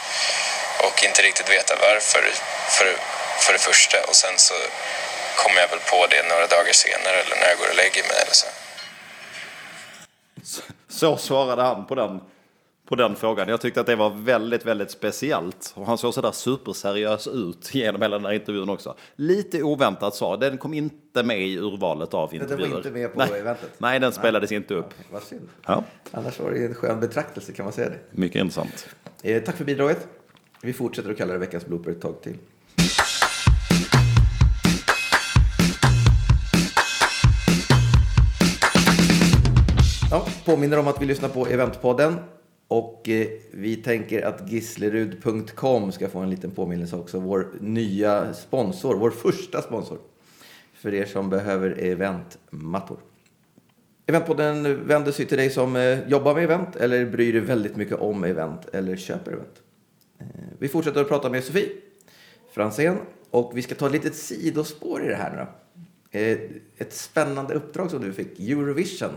[0.79, 2.25] Och inte riktigt veta varför
[2.69, 2.97] för,
[3.39, 3.97] för det första.
[4.09, 4.55] Och sen så
[5.37, 8.19] kommer jag väl på det några dagar senare eller när jag går och lägger mig
[8.23, 8.47] eller så.
[10.89, 12.21] Så svarade han på den,
[12.89, 13.49] på den frågan.
[13.49, 15.73] Jag tyckte att det var väldigt, väldigt speciellt.
[15.77, 18.95] Och han såg sådär superseriös ut genom hela den här intervjun också.
[19.17, 20.37] Lite oväntat svar.
[20.37, 22.69] Den kom inte med i urvalet av Den intervjuer.
[22.71, 23.41] var inte med på Nej.
[23.41, 23.71] eventet?
[23.79, 24.95] Nej, den spelades inte upp.
[25.13, 25.49] Vad synd.
[25.67, 27.99] Ja, Annars var det en skön betraktelse kan man säga det.
[28.11, 28.89] mycket intressant.
[29.23, 30.09] Eh, tack för bidraget.
[30.63, 32.37] Vi fortsätter att kalla det veckans blooper ett tag till.
[40.11, 42.17] Ja, påminner om att vi lyssnar på Eventpodden.
[42.69, 47.21] Och eh, vi tänker att gislerud.com ska få en liten påminnelse också.
[47.21, 49.99] Vår nya sponsor, vår första sponsor.
[50.75, 52.99] För er som behöver eventmattor.
[54.07, 57.99] Eventpodden vänder sig till dig som eh, jobbar med event eller bryr dig väldigt mycket
[57.99, 59.63] om event eller köper event.
[60.19, 60.27] Eh,
[60.59, 61.69] Vi fortsätter att prata med Sofie
[62.53, 62.99] Fransén
[63.31, 66.19] och vi ska ta ett litet sidospår i det här nu då.
[66.19, 66.39] Eh,
[66.77, 69.11] ett spännande uppdrag som du fick, Eurovision.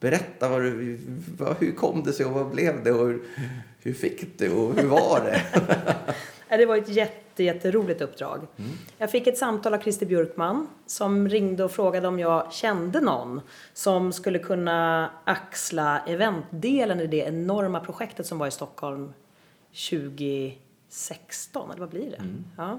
[0.00, 0.98] Berätta, vad du,
[1.38, 3.22] vad, hur kom det sig och vad blev det och hur,
[3.82, 5.42] hur fick du och hur var det?
[6.56, 8.46] Det var ett jätte, jätteroligt uppdrag.
[8.98, 13.40] Jag fick ett samtal av Christer Björkman som ringde och frågade om jag kände någon
[13.72, 19.12] som skulle kunna axla eventdelen i det enorma projektet som var i Stockholm
[19.90, 22.22] 2016, eller vad blir det?
[22.56, 22.78] Ja.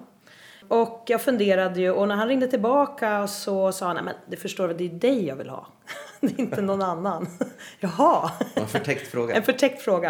[0.67, 4.37] Och jag funderade ju och när han ringde tillbaka så sa han, "Nej, men det
[4.37, 5.67] förstår du, det är dig jag vill ha.
[6.21, 7.27] det är inte någon annan.
[7.79, 8.31] Jaha.
[8.55, 9.35] En förtäckt fråga.
[9.37, 10.09] En förtäckt fråga.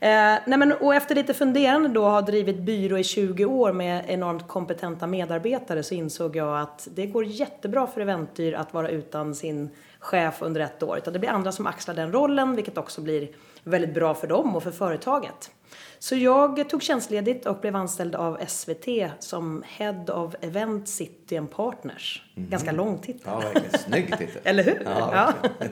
[0.00, 4.04] Eh, nej men, och efter lite funderande då, har drivit byrå i 20 år med
[4.08, 9.34] enormt kompetenta medarbetare så insåg jag att det går jättebra för Eventyr att vara utan
[9.34, 10.98] sin chef under ett år.
[10.98, 13.28] Utan det blir andra som axlar den rollen, vilket också blir
[13.64, 15.50] väldigt bra för dem och för företaget.
[15.98, 18.86] Så jag tog tjänstledigt och blev anställd av SVT
[19.18, 22.22] som Head of Event City and Partners.
[22.34, 23.22] Ganska lång titel.
[23.24, 23.78] Ja, verkligen.
[23.78, 24.40] Snygg titel.
[24.44, 24.82] Eller hur?
[24.84, 25.32] Ja,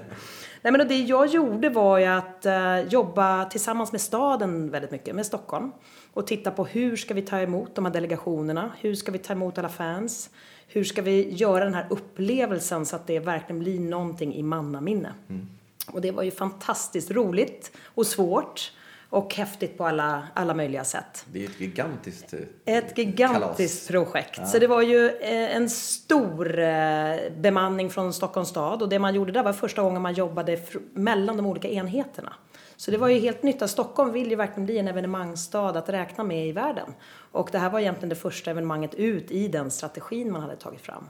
[0.62, 4.90] Nej, men och det jag gjorde var ju att eh, jobba tillsammans med staden väldigt
[4.90, 5.72] mycket, med Stockholm.
[6.12, 8.72] Och titta på hur ska vi ta emot de här delegationerna?
[8.80, 10.30] Hur ska vi ta emot alla fans?
[10.68, 15.12] Hur ska vi göra den här upplevelsen så att det verkligen blir någonting i mannaminne?
[15.92, 18.72] Och det var ju fantastiskt roligt och svårt
[19.10, 21.24] och häftigt på alla, alla möjliga sätt.
[21.32, 24.06] Det är ett gigantiskt eh, Ett gigantiskt kalas.
[24.06, 24.48] projekt.
[24.48, 29.14] Så det var ju eh, en stor eh, bemanning från Stockholms stad och det man
[29.14, 30.58] gjorde där var första gången man jobbade
[30.92, 32.32] mellan de olika enheterna.
[32.76, 33.70] Så det var ju helt nytt.
[33.70, 36.94] Stockholm vill ju verkligen bli en evenemangsstad att räkna med i världen.
[37.32, 40.80] Och det här var egentligen det första evenemanget ut i den strategin man hade tagit
[40.80, 41.04] fram.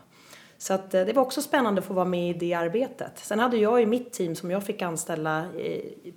[0.58, 3.12] Så att, eh, det var också spännande att få vara med i det arbetet.
[3.18, 5.44] Sen hade jag ju mitt team som jag fick anställa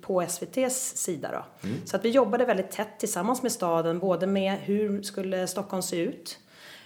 [0.00, 1.28] på SVTs sida.
[1.32, 1.68] Då.
[1.84, 5.96] Så att vi jobbade väldigt tätt tillsammans med staden, både med hur skulle Stockholm se
[5.96, 6.38] ut,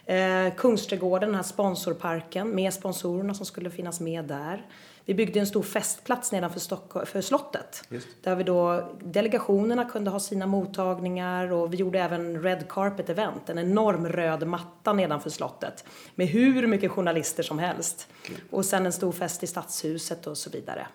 [0.06, 4.66] Eh, Kungsträdgården, den här sponsorparken med sponsorerna som skulle finnas med där.
[5.08, 7.84] Vi byggde en stor festplats nedanför Stock- för slottet.
[7.88, 8.08] Just.
[8.22, 13.48] Där vi då, delegationerna kunde ha sina mottagningar och vi gjorde även Red Carpet Event,
[13.48, 15.84] en enorm röd matta nedanför slottet.
[16.14, 18.08] Med hur mycket journalister som helst.
[18.50, 20.86] Och sen en stor fest i Stadshuset och så vidare.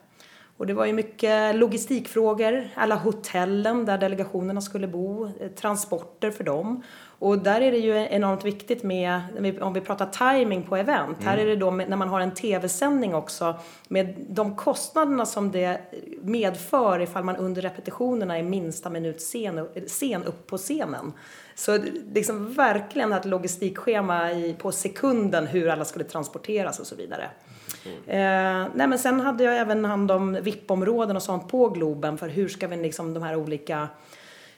[0.57, 6.43] Och det var ju mycket logistikfrågor, alla hotellen där delegationerna skulle bo, eh, transporter för
[6.43, 6.83] dem.
[7.21, 9.21] Och där är det ju enormt viktigt med,
[9.61, 12.33] om vi pratar timing på event, här är det då med, när man har en
[12.33, 13.55] tv-sändning också,
[13.87, 15.81] med de kostnaderna som det
[16.21, 21.13] medför ifall man under repetitionerna är minsta minut sen, sen upp på scenen.
[21.55, 21.79] Så
[22.13, 27.29] liksom verkligen ett logistikschema i, på sekunden hur alla skulle transporteras och så vidare.
[28.07, 32.29] Eh, nej men sen hade jag även hand om VIP-områden och sånt på Globen för
[32.29, 33.87] hur ska vi liksom de här olika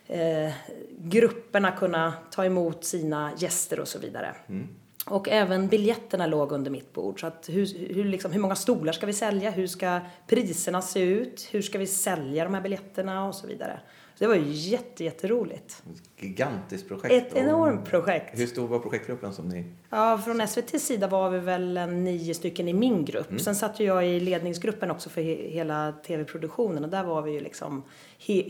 [0.08, 0.52] eh,
[1.00, 4.36] grupperna kunna ta emot sina gäster och så vidare.
[4.50, 4.68] Mm.
[5.06, 7.20] Och även biljetterna låg under mitt bord.
[7.20, 9.52] Så att hur, hur, liksom, hur många stolar ska vi sälja?
[9.52, 11.50] Hur ska priserna se ut?
[11.52, 13.80] Hur ska vi sälja de här biljetterna och så vidare.
[14.18, 15.84] Det var ju jätte, jätteroligt.
[16.18, 17.14] Gigantiskt projekt.
[17.14, 18.40] Ett enormt projekt.
[18.40, 19.66] Hur stor var projektgruppen som ni?
[19.90, 23.30] Ja, från SVTs sida var vi väl nio stycken i min grupp.
[23.30, 23.40] Mm.
[23.40, 27.32] Sen satt ju jag i ledningsgruppen också för he hela tv-produktionen och där var vi
[27.32, 27.84] ju liksom,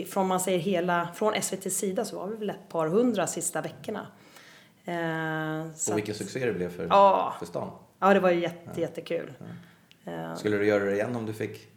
[0.08, 3.62] från man säger hela, från SVTs sida så var vi väl ett par hundra sista
[3.62, 4.08] veckorna.
[4.86, 7.72] Eh, och vilken succé det blev för, ja, för stan.
[8.00, 8.82] Ja, det var ju jätte, ja.
[8.82, 9.34] jättekul.
[10.06, 10.12] Ja.
[10.12, 11.68] Eh, Skulle du göra det igen om du fick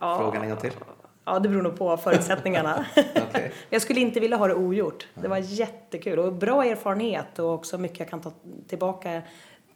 [0.00, 0.72] ja, frågan en gång till?
[1.24, 2.86] Ja, det beror nog på förutsättningarna.
[2.96, 3.50] okay.
[3.70, 5.06] Jag skulle inte vilja ha det ogjort.
[5.14, 8.32] Det var jättekul och bra erfarenhet och också mycket jag kan ta
[8.68, 9.22] tillbaka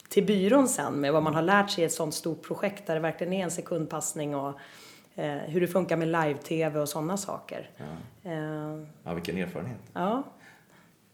[0.09, 2.95] till byrån sen med vad man har lärt sig i ett sånt stort projekt där
[2.95, 4.59] det verkligen är en sekundpassning och
[5.15, 7.71] eh, hur det funkar med live-tv och sådana saker.
[7.77, 8.31] Ja.
[8.31, 9.81] Eh, ja, vilken erfarenhet.
[9.93, 10.23] Ja.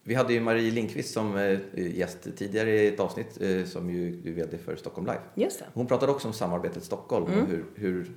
[0.05, 4.09] Vi hade ju Marie Lindqvist som eh, gäst tidigare i ett avsnitt eh, som ju
[4.25, 5.21] är VD för Stockholm Live.
[5.35, 5.65] Just det.
[5.75, 7.41] Hon pratade också om samarbetet Stockholm mm.
[7.41, 8.13] och hur, hur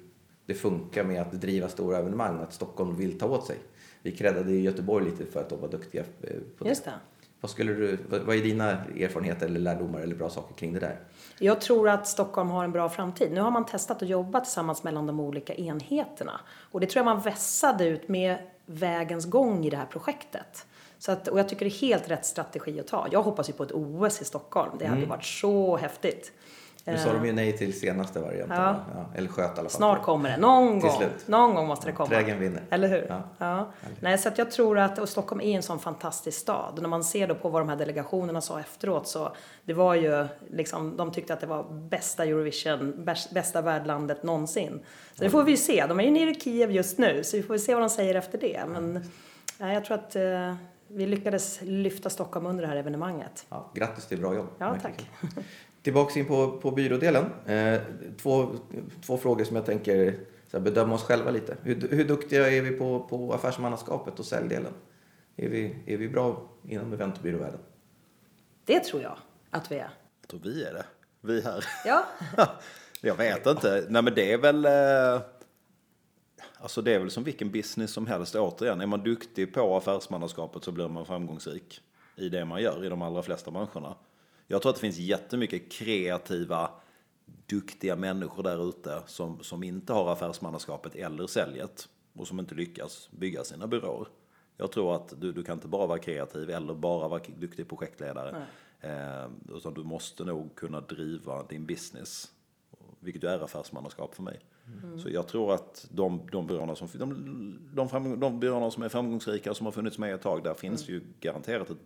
[0.45, 3.57] det funkar med att driva stora evenemang och att Stockholm vill ta åt sig.
[4.01, 6.69] Vi creddade i Göteborg lite för att de var duktiga eh, på det.
[6.69, 6.93] Just det.
[7.41, 10.99] Vad, skulle du, vad är dina erfarenheter eller lärdomar eller bra saker kring det där?
[11.39, 13.31] Jag tror att Stockholm har en bra framtid.
[13.31, 16.39] Nu har man testat att jobba tillsammans mellan de olika enheterna.
[16.71, 20.65] Och det tror jag man vässade ut med vägens gång i det här projektet.
[20.97, 23.07] Så att, och jag tycker det är helt rätt strategi att ta.
[23.11, 24.71] Jag hoppas ju på ett OS i Stockholm.
[24.79, 25.09] Det hade mm.
[25.09, 26.31] varit så häftigt.
[26.87, 28.57] Nu sa de ju nej till senaste varianten.
[28.57, 28.75] Ja.
[28.95, 29.69] Ja, eller sköt i alla fall.
[29.69, 30.37] Snart kommer det.
[30.37, 30.91] Någon gång.
[30.91, 31.27] Slut.
[31.27, 32.09] Någon gång måste det komma.
[32.09, 32.63] Trägen vinner.
[32.69, 33.05] Eller hur?
[33.09, 33.23] Ja.
[33.37, 33.71] ja.
[33.99, 36.79] Nej, så att jag tror att och Stockholm är en sån fantastisk stad.
[36.81, 40.27] När man ser då på vad de här delegationerna sa efteråt så det var ju
[40.49, 44.79] liksom, de tyckte att det var bästa Eurovision, bästa värdlandet någonsin.
[45.13, 45.85] Så det får vi ju se.
[45.85, 48.15] De är ju nere i Kiev just nu så vi får se vad de säger
[48.15, 48.63] efter det.
[48.67, 49.09] Men
[49.57, 50.55] ja, jag tror att eh,
[50.87, 53.45] vi lyckades lyfta Stockholm under det här evenemanget.
[53.49, 54.47] Ja, grattis till bra jobb.
[54.57, 55.09] Ja, tack.
[55.85, 57.25] Tillbaks in på, på byrådelen.
[57.45, 57.81] Eh,
[58.17, 58.55] två,
[59.05, 61.57] två frågor som jag tänker så här, bedöma oss själva lite.
[61.63, 64.73] Hur, hur duktiga är vi på, på affärsmannaskapet och säljdelen?
[65.35, 67.59] Är vi, är vi bra inom eventbyråvärlden?
[68.65, 69.17] Det tror jag
[69.49, 69.89] att vi är.
[70.21, 70.85] Jag tror vi är det.
[71.21, 71.65] Vi här.
[71.85, 72.05] Ja.
[73.01, 73.85] jag vet inte.
[73.89, 74.65] Nej men det är väl...
[74.65, 75.21] Eh...
[76.57, 78.81] Alltså det är väl som vilken business som helst återigen.
[78.81, 81.81] Är man duktig på affärsmannaskapet så blir man framgångsrik
[82.15, 83.95] i det man gör i de allra flesta branscherna.
[84.47, 86.71] Jag tror att det finns jättemycket kreativa,
[87.25, 93.09] duktiga människor där ute som, som inte har affärsmannaskapet eller säljet och som inte lyckas
[93.11, 94.07] bygga sina byråer.
[94.57, 98.45] Jag tror att du, du kan inte bara vara kreativ eller bara vara duktig projektledare.
[98.79, 102.31] Eh, utan du måste nog kunna driva din business,
[102.99, 104.39] vilket är affärsmannaskap för mig.
[104.83, 104.99] Mm.
[104.99, 109.53] Så jag tror att de, de, byråerna som, de, de, de byråerna som är framgångsrika,
[109.53, 110.93] som har funnits med ett tag, där finns mm.
[110.93, 111.77] ju garanterat ett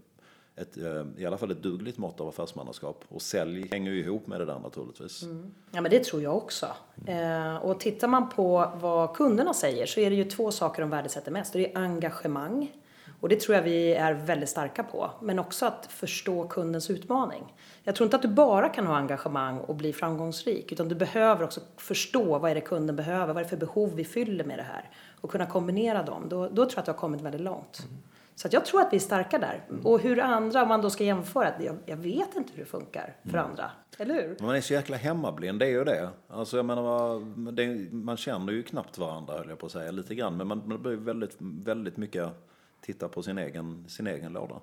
[0.62, 3.03] ett, eh, i alla fall ett dugligt mått av affärsmannaskap.
[3.10, 5.24] Och sälj hänger ju ihop med det där naturligtvis.
[5.24, 5.51] Mm.
[5.72, 6.68] Ja men det tror jag också.
[7.07, 7.55] Mm.
[7.55, 10.89] Eh, och tittar man på vad kunderna säger så är det ju två saker de
[10.89, 11.53] värdesätter mest.
[11.53, 12.72] Det är engagemang.
[13.20, 15.12] Och det tror jag vi är väldigt starka på.
[15.22, 17.53] Men också att förstå kundens utmaning.
[17.84, 20.72] Jag tror inte att du bara kan ha engagemang och bli framgångsrik.
[20.72, 23.28] Utan du behöver också förstå vad är det kunden behöver.
[23.28, 24.89] Vad är det för behov vi fyller med det här.
[25.22, 26.30] Och kunna kombinera dem.
[26.30, 27.80] Då, då tror jag att du har kommit väldigt långt.
[27.80, 28.01] Mm.
[28.41, 29.65] Så jag tror att vi är starka där.
[29.69, 29.85] Mm.
[29.85, 33.15] Och hur andra, om man då ska jämföra, jag, jag vet inte hur det funkar
[33.23, 33.45] för mm.
[33.45, 33.71] andra.
[33.97, 34.37] Eller hur?
[34.45, 36.09] Man är så jäkla hemmablind, det är ju det.
[36.27, 40.15] Alltså jag menar, det, man känner ju knappt varandra höll jag på att säga, lite
[40.15, 40.37] grann.
[40.37, 42.29] Men man, man blir väldigt, väldigt mycket
[42.81, 44.55] titta på sin egen, sin egen låda.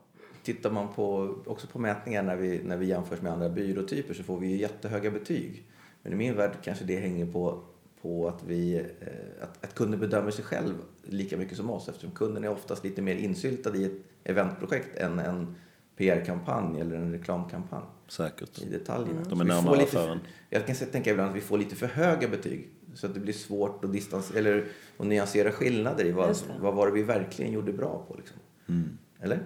[0.42, 4.22] Tittar man på, också på mätningar när vi, när vi jämförs med andra byråtyper så
[4.22, 5.66] får vi ju jättehöga betyg.
[6.02, 7.62] Men i min värld kanske det hänger på
[8.06, 12.10] på att, vi, eh, att, att kunden bedömer sig själv lika mycket som oss eftersom
[12.10, 13.92] kunden är oftast lite mer insyltad i ett
[14.24, 15.54] eventprojekt än en
[15.96, 17.82] PR-kampanj eller en reklamkampanj.
[18.08, 18.62] Säkert.
[18.62, 19.20] I detaljerna.
[19.20, 19.28] Mm.
[19.28, 20.20] De är närmare affären.
[20.50, 23.32] Jag kan tänka ibland att vi får lite för höga betyg så att det blir
[23.32, 24.64] svårt att, distans, eller,
[24.96, 28.14] att nyansera skillnader i vad, vad var det vi verkligen gjorde bra på.
[28.14, 28.36] Liksom.
[28.68, 28.98] Mm.
[29.20, 29.42] Eller?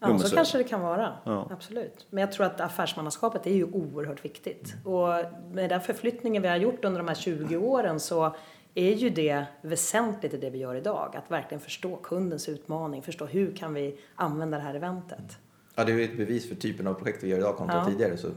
[0.00, 1.12] Ja, jo, så, så kanske det kan vara.
[1.24, 1.48] Ja.
[1.50, 2.06] Absolut.
[2.10, 4.74] Men jag tror att affärsmannaskapet är ju oerhört viktigt.
[4.84, 5.08] Och
[5.52, 8.36] med den förflyttningen vi har gjort under de här 20 åren så
[8.74, 11.16] är ju det väsentligt i det vi gör idag.
[11.16, 15.38] Att verkligen förstå kundens utmaning, förstå hur kan vi använda det här eventet.
[15.74, 17.80] Ja, det är ju ett bevis för typen av projekt vi gör idag kontra Ja.
[17.82, 17.92] Mm.
[17.92, 18.16] tidigare.
[18.16, 18.28] Så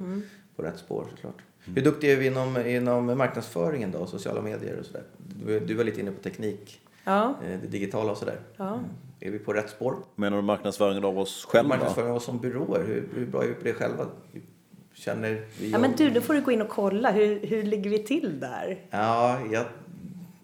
[0.56, 1.36] på rätt spår såklart.
[1.66, 4.06] Hur duktiga är vi inom, inom marknadsföringen då?
[4.06, 5.04] Sociala medier och sådär?
[5.46, 8.40] Du, du var lite inne på teknik, Ja, eh, det digitala och sådär.
[8.58, 8.80] ja.
[9.20, 9.96] Är vi på rätt spår?
[10.16, 11.70] Menar du marknadsföringen av oss själva?
[11.70, 14.06] Marknadsföring av oss som byråer, hur, hur bra är vi på det själva?
[14.94, 17.12] Känner vi ja men du, då får du gå in och kolla.
[17.12, 18.86] Hur, hur ligger vi till där?
[18.90, 19.66] Ja, jag,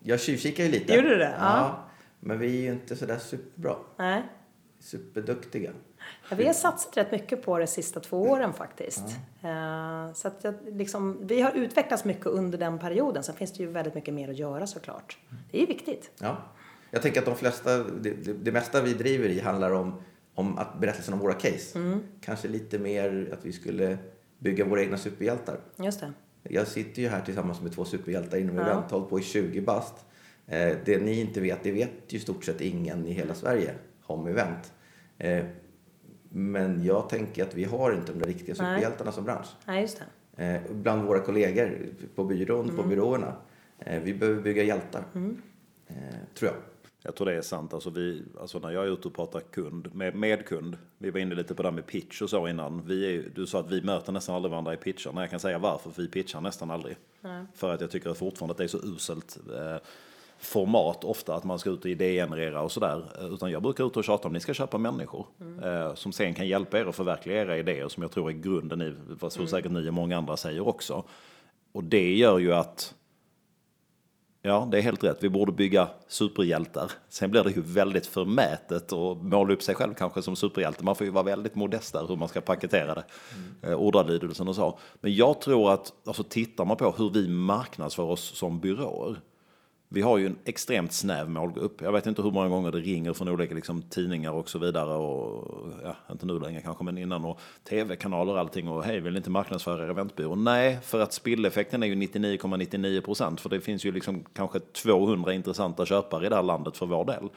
[0.03, 0.93] jag tjuvkikar ju lite.
[0.93, 1.35] Gjorde du det?
[1.39, 1.57] Ja.
[1.57, 1.83] Ja.
[2.19, 3.75] Men vi är ju inte sådär superbra.
[3.97, 4.23] Nej.
[4.79, 5.71] Superduktiga.
[6.29, 9.03] Ja, vi har satsat rätt mycket på det de sista två åren faktiskt.
[9.43, 13.23] Eh, Så att jag, liksom, vi har utvecklats mycket under den perioden.
[13.23, 15.17] Sen finns det ju väldigt mycket mer att göra såklart.
[15.51, 16.11] Det är ju viktigt.
[16.19, 16.37] Ja.
[16.95, 19.93] Jag tänker att de flesta, det, det, det mesta vi driver i handlar om,
[20.33, 21.79] om att berättelsen om våra case.
[21.79, 21.99] Mm.
[22.21, 23.97] Kanske lite mer att vi skulle
[24.39, 25.59] bygga våra egna superhjältar.
[25.77, 26.13] Just det.
[26.43, 28.61] Jag sitter ju här tillsammans med två superhjältar inom Ja.
[28.63, 29.93] event, hållit på i 20 bast.
[30.47, 33.73] Eh, det ni inte vet, det vet ju stort sett ingen i hela Sverige
[34.03, 34.73] om event.
[35.17, 35.45] Eh,
[36.29, 38.55] men jag tänker att vi har inte de där riktiga Nej.
[38.55, 39.47] superhjältarna som bransch.
[39.65, 40.01] Nej, just
[40.35, 40.43] det.
[40.45, 41.79] Eh, bland våra kollegor
[42.15, 42.75] på byrån, Mm.
[42.77, 43.35] på byråerna.
[43.79, 45.03] Eh, vi behöver bygga hjältar,
[45.87, 45.95] eh,
[46.35, 46.55] tror jag.
[47.05, 47.73] Jag tror det är sant.
[47.73, 51.19] Alltså vi, alltså när jag är ute och pratar kund, med, med kund, vi var
[51.19, 52.81] inne lite på det här med pitch och så innan.
[52.85, 55.11] Vi är, du sa att vi möter nästan aldrig varandra i pitchar.
[55.13, 56.97] Nej, jag kan säga varför, för vi pitchar nästan aldrig.
[57.53, 59.77] För att jag tycker fortfarande att det är så uselt eh,
[60.39, 63.03] format ofta, att man ska ut och idégenerera och sådär.
[63.19, 65.25] Eh, Utan jag brukar ut och tjata om ni ska köpa människor
[65.63, 68.81] eh, som sen kan hjälpa er att förverkliga era idéer som jag tror är grunden
[68.81, 71.03] i vad så säkert ni och många andra säger också.
[71.71, 72.95] Och det gör ju att
[74.47, 75.17] Ja, det är helt rätt.
[75.23, 76.91] Vi borde bygga superhjältar.
[77.09, 80.83] Sen blir det ju väldigt förmätet att måla upp sig själv kanske som superhjälte.
[80.83, 83.03] Man får ju vara väldigt modest där hur man ska paketera det.
[83.63, 83.79] Mm.
[83.79, 84.79] Ordalydelsen och så.
[85.01, 89.15] Men jag tror att, alltså tittar man på hur vi marknadsför oss som byråer.
[89.89, 91.81] Vi har ju en extremt snäv målgrupp.
[91.81, 94.93] Jag vet inte hur många gånger det ringer från olika liksom, tidningar och så vidare.
[94.93, 97.25] Och, ja, inte nu längre kanske, men innan.
[97.25, 98.67] Och tv-kanaler och allting.
[98.67, 100.35] Och hej, vill ni inte marknadsföra er eventbyrå?
[100.35, 103.41] Nej, för att spilleffekten är ju 99,99 procent.
[103.41, 107.05] För det finns ju liksom kanske 200 intressanta köpare i det här landet för vår
[107.05, 107.29] del.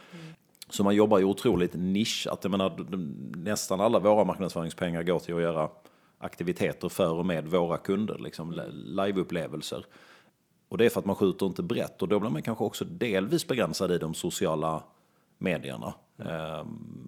[0.71, 2.39] Så man jobbar ju otroligt nischat.
[2.43, 2.87] Jag menar,
[3.37, 5.69] nästan alla våra marknadsföringspengar går till att göra
[6.19, 8.19] aktiviteter för och med våra kunder.
[8.19, 9.85] Liksom liveupplevelser.
[10.69, 12.85] Och det är för att man skjuter inte brett och då blir man kanske också
[12.85, 14.83] delvis begränsad i de sociala
[15.39, 15.93] medierna.
[16.19, 16.64] Eh,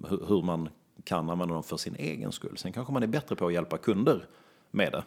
[0.09, 0.69] hur, hur man
[1.05, 2.59] kan använda dem för sin egen skull.
[2.59, 4.25] Sen kanske man är bättre på att hjälpa kunder
[4.71, 5.05] med det.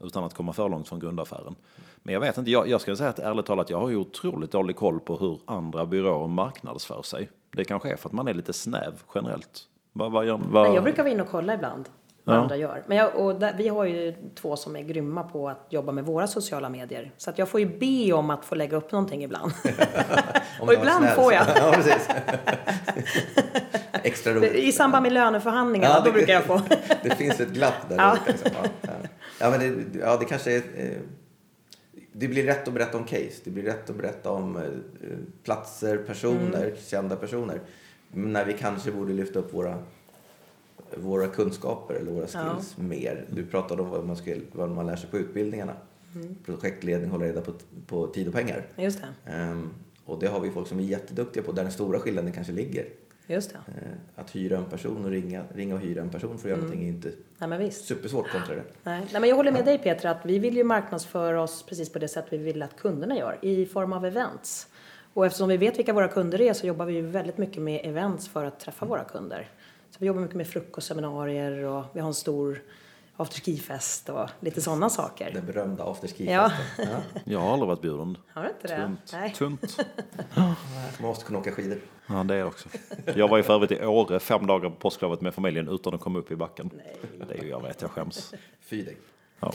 [0.00, 1.54] Utan att komma för långt från grundaffären.
[2.02, 4.50] Men jag vet inte, jag, jag ska säga att ärligt talat, jag har ju otroligt
[4.52, 7.30] dålig koll på hur andra byråer marknadsför sig.
[7.50, 9.62] Det kanske är för att man är lite snäv generellt.
[9.92, 11.88] Vad, vad, gör- vad, jag brukar vara inne och kolla ibland
[12.26, 12.40] vad Ja.
[12.40, 12.82] andra gör.
[12.86, 16.04] Men jag, och där, vi har ju två som är grymma på att jobba med
[16.04, 17.12] våra sociala medier.
[17.16, 19.52] Så att jag får ju be om att få lägga upp någonting ibland.
[20.60, 21.46] Och ibland snäll får jag.
[21.56, 21.74] ja.
[24.02, 24.54] Extra roligt.
[24.54, 26.60] I samband med löneförhandlingarna, Ja, då det- brukar jag få.
[27.02, 27.96] Det finns ett glapp där.
[27.96, 28.18] Ja.
[28.26, 28.50] Liksom.
[28.62, 28.90] Ja, ja.
[29.40, 30.62] ja, men det, ja, det kanske är...
[30.76, 30.88] eh,
[32.12, 33.40] Det blir rätt att berätta om case.
[33.44, 34.62] Det blir rätt att berätta om eh,
[35.44, 36.76] platser, personer, Mm.
[36.86, 37.60] kända personer.
[38.12, 39.78] Men När vi kanske borde lyfta upp våra,
[40.96, 43.24] våra kunskaper eller våra skills mer.
[43.30, 45.72] Du pratade om vad man, ska, vad man lär sig på utbildningarna.
[46.14, 46.36] Mm.
[46.46, 47.52] Projektledning, hålla reda på,
[47.86, 48.66] på tid och pengar.
[48.76, 49.70] Just det, Ehm,
[50.04, 52.86] och det har vi folk som är jätteduktiga på, där den stora skillnaden kanske ligger.
[53.26, 53.58] just det.
[53.68, 56.58] Eh, att hyra en person och ringa, ringa och hyra en person för att Mm.
[56.58, 57.08] göra någonting är inte
[57.38, 57.84] Nej men visst.
[57.84, 58.62] supersvårt kontra det.
[58.82, 59.00] Nej.
[59.12, 61.98] Nej, men jag håller med dig Petra att vi vill ju marknadsföra oss precis på
[61.98, 64.66] det sätt vi vill att kunderna gör i form av events.
[65.14, 67.80] Och eftersom vi vet vilka våra kunder är så jobbar vi ju väldigt mycket med
[67.84, 69.48] events för att träffa våra kunder.
[69.96, 72.62] Så vi jobbar mycket med frukostseminarier och vi har en stor
[73.16, 75.30] afterski-fest och lite sådana saker.
[75.34, 76.52] Den berömda afterski Ja.
[76.78, 76.84] ja.
[77.24, 78.18] Jag har aldrig varit bjuden.
[78.28, 78.82] Har du inte det?
[78.82, 79.10] Tunt.
[79.12, 79.32] Nej.
[79.32, 79.76] Tunt.
[80.34, 80.54] Man
[81.00, 81.78] måste kunna åka skidor.
[82.06, 82.68] Ja, det är också.
[83.14, 86.00] Jag var ju för övrigt i Åre fem dagar på påsklovet med familjen utan att
[86.00, 86.70] komma upp i backen.
[87.28, 88.34] Det är ju, jag vet, jag skäms.
[88.60, 88.96] Fy dig.
[89.40, 89.52] Ja.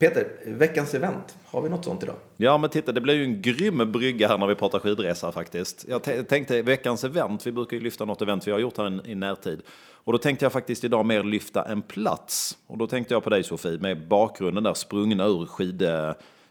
[0.00, 1.36] Peter, veckans event.
[1.44, 2.16] Har vi något sånt idag?
[2.36, 5.86] Ja, men titta, det blir ju en grym brygga här när vi pratar skidresa faktiskt.
[5.88, 9.10] Jag tänkte veckans event, vi brukar ju lyfta något event vi har gjort här i,
[9.10, 9.62] i närtid.
[9.92, 12.58] Och då tänkte jag faktiskt idag mer lyfta en plats.
[12.66, 15.82] Och då tänkte jag på dig Sofie, med bakgrunden där sprungna ur skid,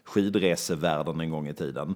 [0.04, 1.94] skidresevärlden en gång i tiden.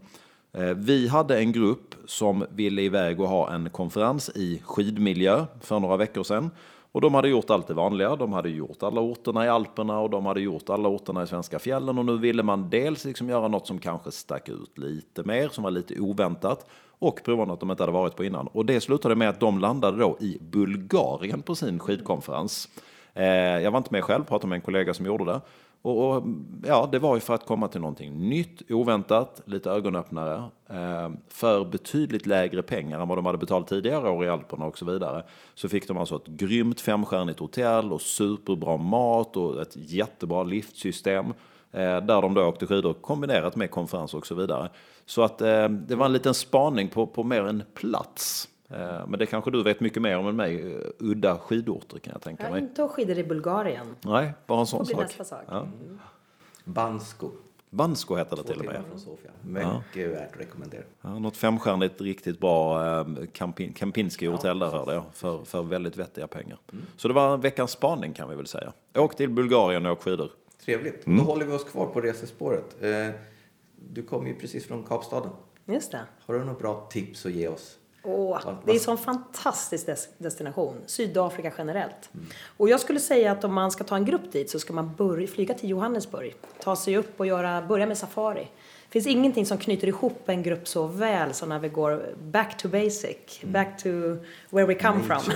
[0.53, 5.81] Eh, vi hade en grupp som ville iväg och ha en konferens i skidmiljö för
[5.81, 6.51] några veckor sedan.
[6.95, 8.17] Och de hade gjort allt det vanliga.
[8.17, 11.59] De hade gjort alla orterna i Alperna och de hade gjort alla orterna i svenska
[11.59, 11.99] fjällen.
[11.99, 15.65] Och nu ville man dels liksom göra något som kanske stack ut lite mer, som
[15.65, 16.67] var lite oväntat.
[16.99, 18.47] Och prova något de inte hade varit på innan.
[18.47, 22.69] Och det slutade med att de landade då i Bulgarien på sin skidkonferens.
[23.15, 25.41] Eh, jag var inte med själv, pratade med en kollega som gjorde det.
[25.85, 26.23] Och, och,
[26.67, 30.43] ja, det var ju för att komma till någonting nytt, oväntat, lite ögonöppnare.
[30.71, 34.79] Eh, för betydligt lägre pengar än vad de hade betalat tidigare år i Alperna och
[34.79, 35.23] så vidare.
[35.55, 41.27] Så fick de alltså ett grymt femstjärnigt hotell och superbra mat och ett jättebra liftsystem.
[41.73, 44.71] Eh, där de då åkte skidor kombinerat med konferenser och så vidare.
[45.07, 48.49] Så att eh, det var en liten spaning på, på mer en plats.
[48.77, 50.73] Eh, men det kanske du vet mycket mer om än mig.
[50.73, 52.61] Eh, udda skidorter kan jag tänka Jag mig.
[52.61, 53.87] har inte skidor i Bulgarien.
[54.05, 55.01] Nej, bara en sån sak.
[55.01, 55.43] nästa sak.
[55.49, 55.67] Ja.
[56.65, 57.31] Bansko.
[57.71, 58.83] Bansko heter det Två till och med.
[58.89, 59.31] från Sofia.
[59.43, 60.83] Mycket värt att rekommendera.
[61.01, 65.05] Ja, något femstjärnigt, riktigt bra eh, Kampin, Kempinski-hotell där hörde jag.
[65.13, 66.59] För, för väldigt vettiga pengar.
[66.97, 68.73] Så det var veckans spaning kan vi väl säga.
[68.95, 70.31] Åk till Bulgarien och åk skidor.
[70.65, 71.07] Trevligt.
[71.07, 71.19] Mm.
[71.19, 72.77] Då håller vi oss kvar på resespåret.
[73.77, 75.31] Du kom ju precis från Kapstaden.
[75.67, 76.01] Just det.
[76.27, 77.79] Har du några bra tips att ge oss?
[78.05, 80.75] Åh, det är en vad- sån fantastisk des- destination.
[80.87, 82.11] Sydafrika generellt.
[82.57, 84.95] Och jag skulle säga att om man ska ta en grupp dit så ska man
[84.95, 86.35] börja, flyga till Johannesburg.
[86.63, 88.49] Ta sig upp och göra, börja med safari.
[88.89, 92.57] Det finns ingenting som knyter ihop en grupp så väl som när vi går back
[92.59, 93.41] to basic.
[93.43, 93.89] Back to
[94.51, 95.33] where we come from.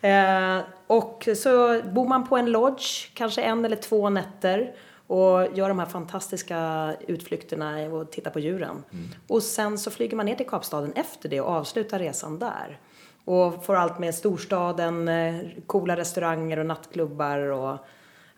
[0.10, 4.74] eh, och så bor man på en lodge, kanske en eller två nätter
[5.06, 8.84] och gör de här fantastiska utflykterna och tittar på djuren.
[9.28, 12.80] Och sen så flyger man ner till Kapstaden efter det och avslutar resan där.
[13.24, 15.34] Och får allt med storstaden, eh,
[15.66, 17.78] coola restauranger och nattklubbar och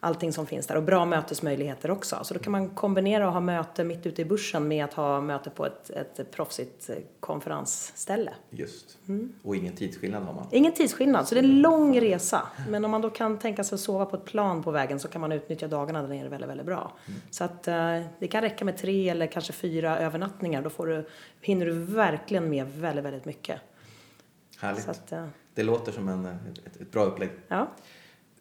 [0.01, 0.77] allting som finns där.
[0.77, 2.19] Och bra mötesmöjligheter också.
[2.23, 5.21] Så då kan man kombinera och ha möte mitt ute i bussen med att ha
[5.21, 8.35] möte på ett, ett proffsigt eh, konferensställe.
[8.51, 8.99] Just.
[9.09, 9.33] Mm.
[9.43, 10.47] Och ingen tidsskillnad har man.
[10.51, 12.43] Ingen tidsskillnad, så det är en lång resa.
[12.69, 15.09] Men om man då kan tänka sig att sova på ett plan på vägen så
[15.09, 16.93] kan man utnyttja dagarna där nere väldigt, väldigt bra.
[17.31, 20.63] Så att eh, det kan räcka med tre eller kanske fyra övernattningar.
[20.63, 21.07] Då får du,
[21.41, 23.61] hinner du verkligen med väldigt, väldigt mycket.
[24.61, 24.85] Härligt.
[24.85, 27.31] Så att, eh, Det låter som en, ett, ett bra upplägg.
[27.49, 27.69] ja.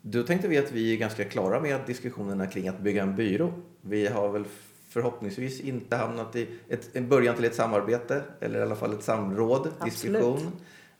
[0.09, 3.53] Då tänkte vi att vi är ganska klara med diskussionerna kring att bygga en byrå.
[3.81, 4.43] Vi har väl
[4.89, 9.03] förhoppningsvis inte hamnat i ett, en början till ett samarbete eller i alla fall ett
[9.03, 9.93] samråd, Absolut.
[9.93, 10.51] diskussion.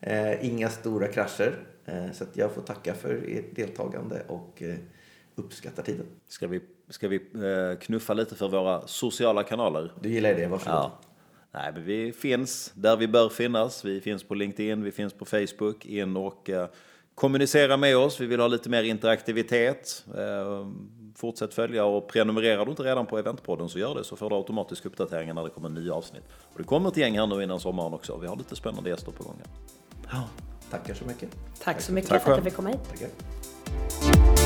[0.02, 1.56] Eh, inga stora krascher.
[1.86, 4.76] Eh, så att jag får tacka för ert deltagande och eh,
[5.36, 6.06] uppskattar tiden.
[6.28, 9.92] Ska vi, ska vi eh, knuffa lite för våra sociala kanaler?
[10.02, 10.76] Du gillar det, varsågod.
[10.76, 11.00] Ja.
[11.52, 13.86] Nej, men vi finns där vi bör finnas.
[13.86, 15.86] Vi finns på LinkedIn, vi finns på Facebook.
[15.86, 16.68] In och eh,
[17.18, 18.20] kommunicera med oss.
[18.20, 20.06] Vi vill ha lite mer interaktivitet.
[20.18, 20.68] Eh,
[21.16, 24.36] fortsätt följa och prenumererar du inte redan på Eventpodden så gör det så får du
[24.36, 26.24] automatisk uppdateringar när det kommer nya avsnitt.
[26.54, 28.18] Och det kommer ett gäng här nu innan sommaren också.
[28.18, 29.42] Vi har lite spännande gäster på gång.
[30.12, 30.24] Ja.
[30.72, 31.30] Tackar så mycket.
[31.64, 32.80] Tack så mycket Tack för att jag fick komma hit.
[32.90, 34.37] Tackar.